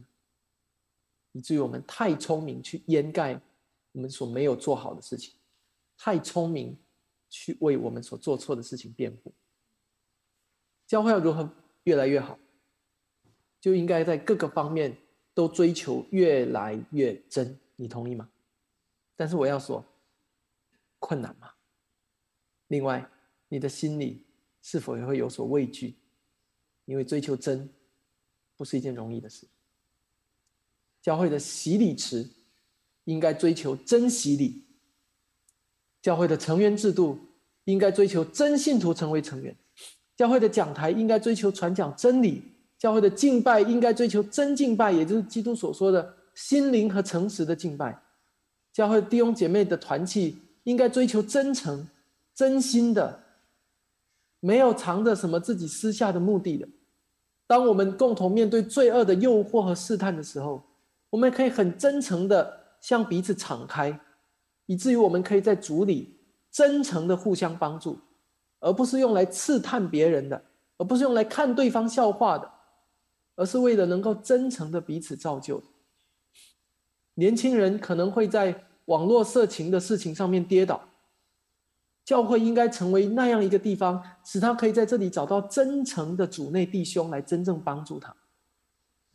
[1.30, 3.40] 以至于我们太聪明去掩盖
[3.92, 5.32] 我们所没有做好的事情，
[5.96, 6.76] 太聪明
[7.30, 9.32] 去为我们所做错的事情辩护。
[10.88, 11.48] 教会要如何
[11.84, 12.36] 越来越好，
[13.60, 14.96] 就应该在各个方面
[15.34, 18.28] 都追求越来越真，你同意吗？
[19.14, 19.84] 但是我要说，
[20.98, 21.54] 困难吗？
[22.66, 23.08] 另外。
[23.48, 24.26] 你的心里
[24.62, 25.94] 是否也会有所畏惧？
[26.84, 27.68] 因为追求真，
[28.56, 29.46] 不是一件容易的事。
[31.02, 32.28] 教会的洗礼池
[33.04, 34.64] 应该追求真洗礼，
[36.00, 37.18] 教会的成员制度
[37.64, 39.54] 应该追求真信徒成为成员，
[40.16, 42.42] 教会的讲台应该追求传讲真理，
[42.78, 48.02] 教会的敬拜应该追求真敬拜，也就是基督所说的心灵和诚实的敬拜。
[48.72, 51.86] 教会弟兄姐妹的团契应该追求真诚、
[52.34, 53.23] 真心的，
[54.44, 56.68] 没有藏着什么自己私下的目的的。
[57.46, 60.62] 当我们共同面对罪恶的诱惑和试探的时候，
[61.08, 63.98] 我们可以很真诚的向彼此敞开，
[64.66, 66.14] 以至于我们可以在主里
[66.50, 67.98] 真诚的互相帮助。
[68.60, 70.42] 而不是用来刺探别人的，
[70.76, 72.50] 而不是用来看对方笑话的，
[73.36, 75.62] 而是为了能够真诚的彼此造就。
[77.14, 80.86] 年轻人可能会在网络色情的事情上面跌倒，
[82.04, 88.14] 教会应该成为那样一个地方，使他可以在这里找到真诚的主内弟兄来真正帮助他，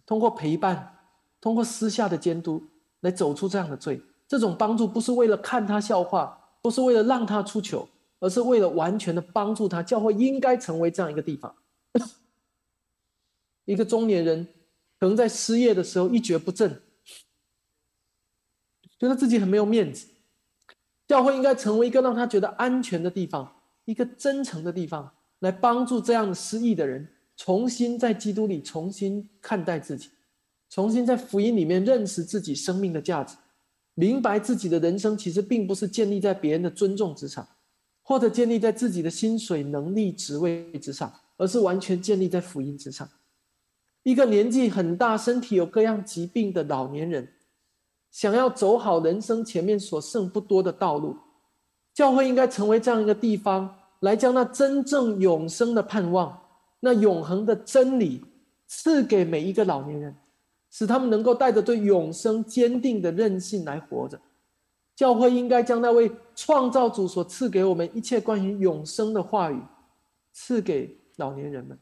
[0.05, 0.97] 通过陪伴，
[1.39, 2.67] 通过私下的监督
[3.01, 4.01] 来走出这样的罪。
[4.27, 7.87] 这种帮助不是为了看他笑话，不是为了让他出糗。
[8.21, 11.55] 而是为了完全的帮助他，教会应该成为这样一个地方。
[13.63, 14.45] 一个中年人
[14.99, 16.81] 可能在失业的时候一蹶不振，
[18.99, 20.05] 觉得自己很没有面子，
[21.09, 23.51] 教会应该成为一个让他觉得安全的地方，
[23.85, 27.05] 一个真诚的地方，来帮助这样的失意的人
[27.35, 30.09] 重新在基督里重新看待自己，
[30.69, 33.35] 重新在福音里面认识自己生命的价值，
[33.95, 37.45] 明白自己的人生其实并不是建立在别人的尊重之上。
[38.01, 43.07] 或者建立在自己的薪水、能力、职位之上，而是完全建立在福音之上。
[44.01, 47.31] 一个年纪很大、身体有各样疾病的老年人，
[48.11, 51.15] 想要走好人生前面所剩不多的道路，
[51.93, 56.41] 教会应该成为这样一个地方，来将那真正永生的盼望、
[56.79, 58.23] 那永恒的真理
[58.67, 60.15] 赐给每一个老年人，
[60.71, 64.19] 使他们能够带着对永生坚定的韧性来活着。
[64.95, 69.61] 教会应该将那位创造主所赐给我们一切关于永生的话语
[70.33, 71.77] 赐给老年人们，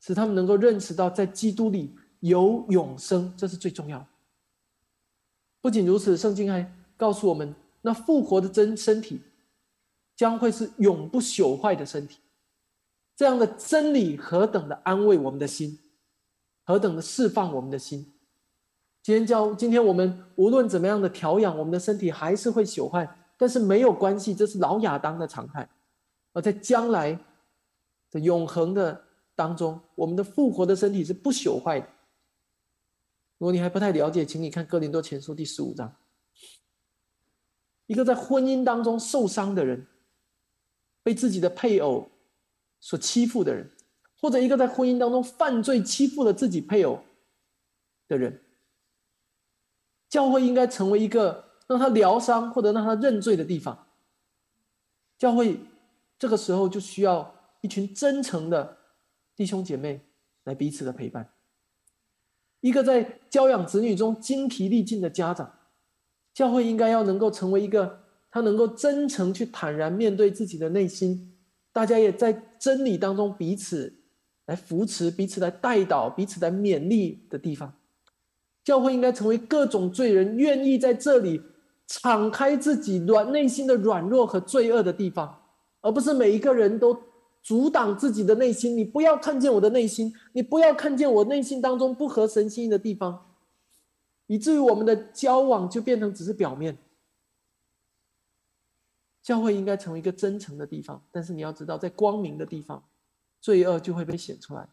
[0.00, 4.06] 使他们能够认识到在基督里有永生，这是最重要的。
[5.60, 9.20] 不仅如此，圣经还告诉我们，那复活的真身体
[10.14, 12.18] 将会是永不朽坏的身体。
[13.16, 15.78] 这样的真理何等的安慰我们的心，
[16.64, 18.12] 何等的释放我们的心。
[19.02, 25.68] 今天教，今天我们无论怎么样的调养，我们的身体还是会朽坏，但是没有关系，这是老亚当的常态。
[26.32, 27.18] 而在将来
[28.10, 29.02] 的永恒的
[29.34, 31.88] 当中，我们的复活的身体是不朽坏的。
[33.38, 35.94] 如果你还不太了解，请你看《哥林多前书》第十五章。
[37.86, 39.86] 一个在婚姻当中受伤的人，
[41.02, 42.10] 被自己的配偶
[42.80, 43.70] 所欺负的人，
[44.20, 47.02] 或者一个在婚姻当中犯罪欺负了自己配偶
[48.08, 48.42] 的人。
[50.08, 53.86] 教会应该成为一个让他疗伤或者让他认罪的地方。
[55.18, 55.60] 教会
[56.18, 58.78] 这个时候就需要一群真诚的
[59.34, 60.00] 弟兄姐妹
[60.44, 61.35] 来彼此的陪伴。
[62.60, 65.50] 一个在教养子女中精疲力尽的家长，
[66.34, 68.00] 教会应该要能够成为一个
[68.30, 71.34] 他能够真诚去坦然面对自己的内心，
[71.72, 73.92] 大家也在真理当中彼此
[74.46, 77.72] 来扶持、彼此来带导、彼此来勉励的地方。
[78.64, 81.40] 教会应该成为各种罪人愿意在这里
[81.86, 85.42] 敞开自己软内心的软弱和罪恶的地方，
[85.80, 86.98] 而不是每一个人都
[87.46, 88.76] 阻挡自己的内心。
[88.76, 93.36] 你不要看见我的内心，你不要看见我内心当中不合神心意的地方，
[94.26, 96.76] 以至于我们的交往就变成只是表面。
[99.22, 102.82] 教会应该成为一个真诚的地方，但是你要知道，在光明的地方，
[103.40, 104.68] 罪恶就会被显出来。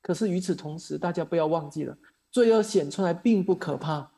[0.00, 1.98] 可是与此同时，大家不要忘记了。
[2.30, 4.10] 罪恶显出来并不可怕，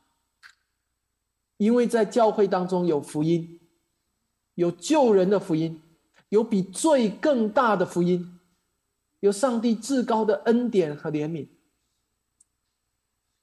[1.57, 3.59] 因为在教会当中有福音，
[4.55, 5.82] 有救人的福音，
[6.29, 8.39] 有比罪更大的福音，
[9.20, 11.47] 有上帝至高的恩典和怜悯。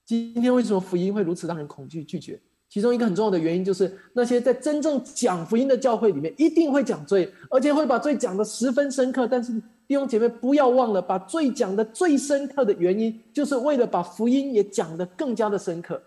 [0.05, 2.39] 今天为什么福音会如此让人恐惧拒绝？
[2.67, 9.27] 其中一个很重要的原因就是，那些在真正讲福音的教会里面，一定会讲罪，而且会把罪讲得十分深刻。
[9.27, 9.53] 但是
[9.87, 16.01] 弟兄姐妹不要忘了，把罪讲的最深刻的原因，就是为了把福音也讲得更加的深刻。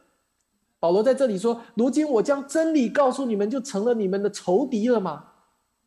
[0.79, 5.25] 保罗在这里说：“如今我将真理告诉你们，就成了你们的仇敌了吗？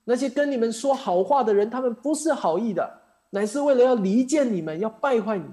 [0.04, 5.46] 那些跟你们说好话的人，他们不是好意的，乃是为了要离间你们，要败坏你。”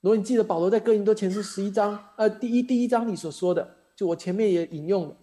[0.00, 3.76] 如果你记得保罗在哥林多前书十一章，呃，第一第一章里所说的。
[3.94, 5.16] 就我前面也引用了，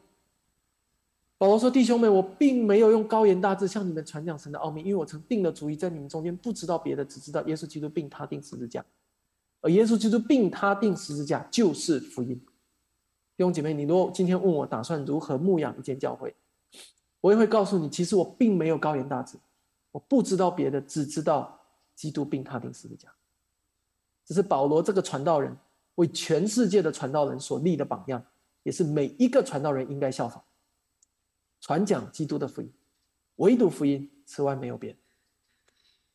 [1.39, 8.85] 保罗说：“弟兄们，我并没有用高言大志向你们传讲神的奥秘，因为我曾定了主意，在你们中间不知道别的，只知道耶稣基督并他定十字架，
[9.61, 12.39] 而耶稣基督并他定十字架就是福音。”
[13.35, 16.35] 弟兄姐妹，你如果今天问我打算如何牧养一间教会，
[17.21, 19.37] 我也会告诉你，其实我并没有高言大志，
[19.91, 21.59] 我不知道别的，只知道
[21.95, 23.11] 基督并他定十字架。
[24.25, 25.55] 这是保罗这个传道人
[25.95, 28.23] 为全世界的传道人所立的榜样，
[28.63, 30.43] 也是每一个传道人应该效仿。
[31.59, 32.71] 传讲基督的福音，
[33.37, 34.95] 唯独福音，此外没有别。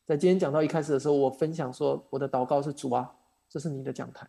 [0.05, 3.13] 在今天讲到一开始的时候，我分享说我的祷告是主啊，
[3.49, 4.27] 这是你的讲台。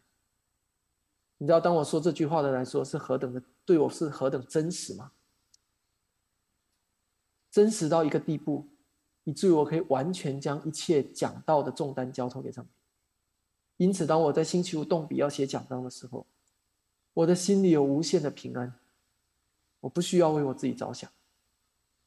[1.39, 5.13] 你知道，当我说这句话的来说，是何等的对我是何等真实吗？
[7.55, 8.67] 真实到一个地步，
[9.23, 12.71] 以至于我可以完全将一切讲道的重担交托给上帝。
[13.77, 16.27] 因此，当我在星期五动笔要写讲章的时候，
[17.13, 18.75] 我的心里有无限的平安。
[19.79, 21.09] 我不需要为我自己着想，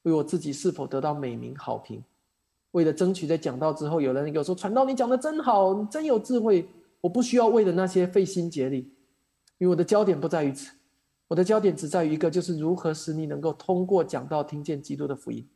[0.01, 2.03] 为我自己是否得到美名好评，
[2.71, 6.67] 为了争取在讲道之后，有人给我说传道你讲的真好，你真有智慧。
[6.99, 8.79] 我不需要为了那些费心竭力。
[9.59, 10.73] 因为我的焦点不在于此，
[11.27, 15.47] 我的焦点只在于一个，就是如何使你能够通过讲道听见基督的福音。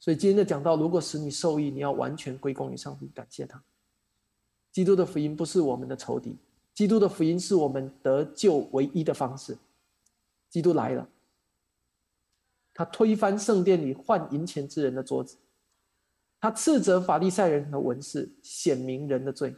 [0.00, 3.62] 所以今天的讲道，如果使你受益，你要完全归功于上帝，感谢他。
[4.72, 6.36] 基督的福音不是我们的仇敌，
[6.74, 9.56] 基督的福音是我们得救唯一的方式。
[10.50, 11.08] 基督来了，
[12.74, 15.38] 他推翻圣殿里换银钱之人的桌子，
[16.40, 19.54] 他斥责法利赛人和文士，显明人的罪。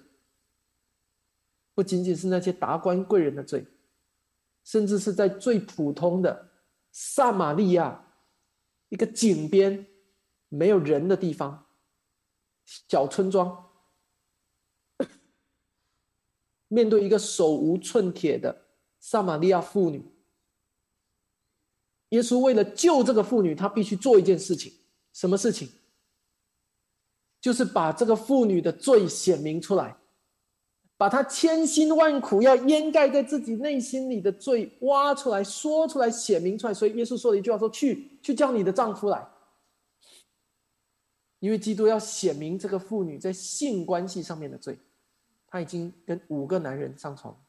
[1.75, 3.67] 不仅仅是那些达官贵人的罪，
[4.69, 6.51] 甚至是在最普通的
[6.93, 8.05] 撒玛利亚
[8.91, 9.87] 一个井边
[10.51, 11.69] 没有人的地方，
[12.67, 13.71] 小村庄，
[16.69, 18.67] 面对一个手无寸铁的
[19.01, 20.05] 撒玛利亚妇女，
[22.11, 24.71] 耶稣为了救这个妇女，他必须做一件事情，
[25.15, 25.67] 什么事情？
[27.41, 29.97] 就是把这个妇女的罪显明出来。
[30.99, 39.25] 把他千辛万苦要掩盖在自己内心里的罪挖出来说出来写明出来，所以耶稣说了一句话：说去去叫你的丈夫来，
[41.39, 44.77] 因为基督要显明这个妇女在性关系上面的罪，
[45.47, 47.41] 她已经跟五个男人上床，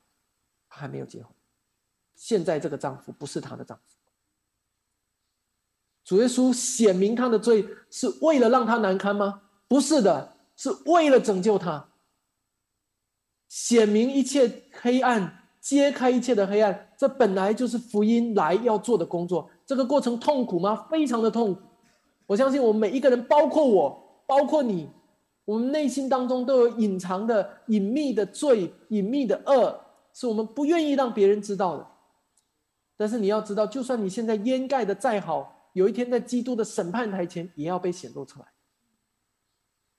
[0.69, 1.31] 她还没有结婚，
[2.15, 3.83] 现在这个丈夫不是她的丈夫。
[6.03, 9.41] 主耶稣显明她的罪是为了让她难堪吗？
[9.67, 11.88] 不是的，是为了拯救她。
[13.49, 19.49] 显明一切黑暗，揭开一切的黑暗，这本来就是福音来要做的工作。
[19.65, 20.87] 这个过程痛苦吗？
[20.89, 21.61] 非常的痛苦。
[22.27, 24.87] 我相信我们每一个人，包括我，包括你，
[25.45, 29.81] 我们内心当中都有隐藏的、隐秘的罪、隐秘的恶，
[30.13, 31.87] 是我们不愿意让别人知道的。
[32.95, 38.45] 但是你要知道，就算你现在掩盖的再好，有一天在基督的审判台前，也要被显露出来。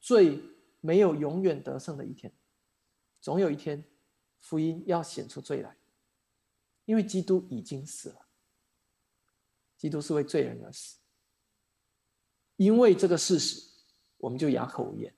[0.01, 0.41] 罪
[0.81, 2.33] 没有永远得胜的一天。
[3.21, 3.85] 总有一天，
[4.41, 5.77] 福音要显出罪来，
[6.85, 8.27] 因为基督已经死了。
[9.77, 10.99] 基督是为罪人而死，
[12.57, 13.63] 因为这个事实，
[14.19, 15.15] 我们就哑口无言，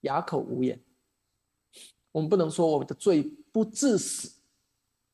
[0.00, 0.78] 哑口无言。
[2.12, 3.22] 我们不能说我们的罪
[3.52, 4.32] 不致死，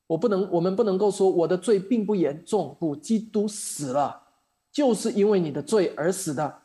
[0.07, 2.77] 我不能，我们不能够说我的罪并不严重。
[2.79, 4.35] 不，基督死了，
[4.71, 6.63] 就是因为你的罪而死的。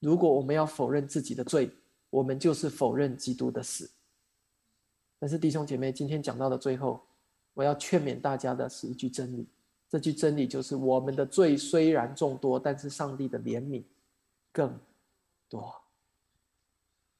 [0.00, 1.70] 如果我们要否认自己的罪，
[2.10, 3.90] 我们就是否认基督的死。
[5.24, 7.02] 但是弟兄姐妹，今天讲到的最后，
[7.54, 9.48] 我要劝勉大家的是一句真理。
[9.88, 13.82] 这句真理就是：我们的罪虽然众多，但是上帝的怜悯
[14.52, 14.78] 更
[15.48, 15.82] 多。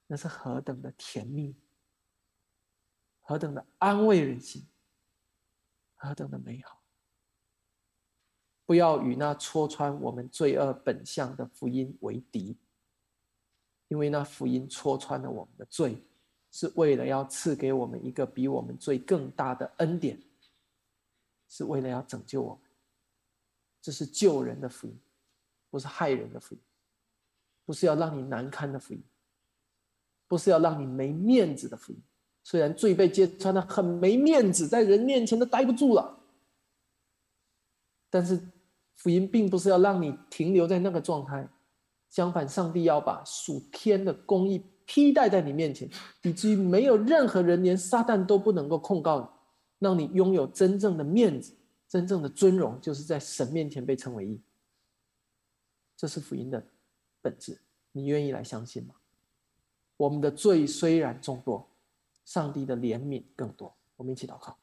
[0.07, 1.55] 那是何等的甜蜜，
[3.22, 4.66] 何等的安慰人心，
[5.94, 6.82] 何等的美好！
[8.66, 12.59] 不要与那戳穿我们罪恶本相的福音为敌，
[13.88, 16.05] 因为那福音戳穿了我们的罪。
[16.55, 20.16] 是为了要赐给我们一个比我们罪更大的恩典，
[21.48, 22.59] 是为了要拯救我们。
[23.82, 24.96] 这是救人的福音，
[25.68, 26.61] 不是害人的福音，
[27.64, 29.02] 不是要让你难堪的福音，
[30.28, 32.00] 不是要让你没面子的福音。
[32.44, 36.20] 虽然罪被揭穿的很没面子，在人面前都待不住了，
[38.09, 38.40] 但是
[38.94, 41.48] 福音并不是要让你停留在那个状态，
[42.09, 44.64] 相反，上帝要把属天的公义。
[44.87, 45.89] 替代在你面前，
[46.22, 49.26] 以及没有任何人，连撒旦都不能够控告你，
[49.78, 51.55] 让你拥有真正的面子、
[51.89, 54.41] 真正的尊荣，就是在神面前被称为义。
[55.97, 56.66] 这是福音的
[57.22, 57.61] 本质，
[57.93, 58.95] 你愿意来相信吗？
[59.97, 61.68] 我们的罪虽然众多，
[62.24, 63.74] 上帝的怜悯更多。
[63.97, 64.59] 我们一起祷告。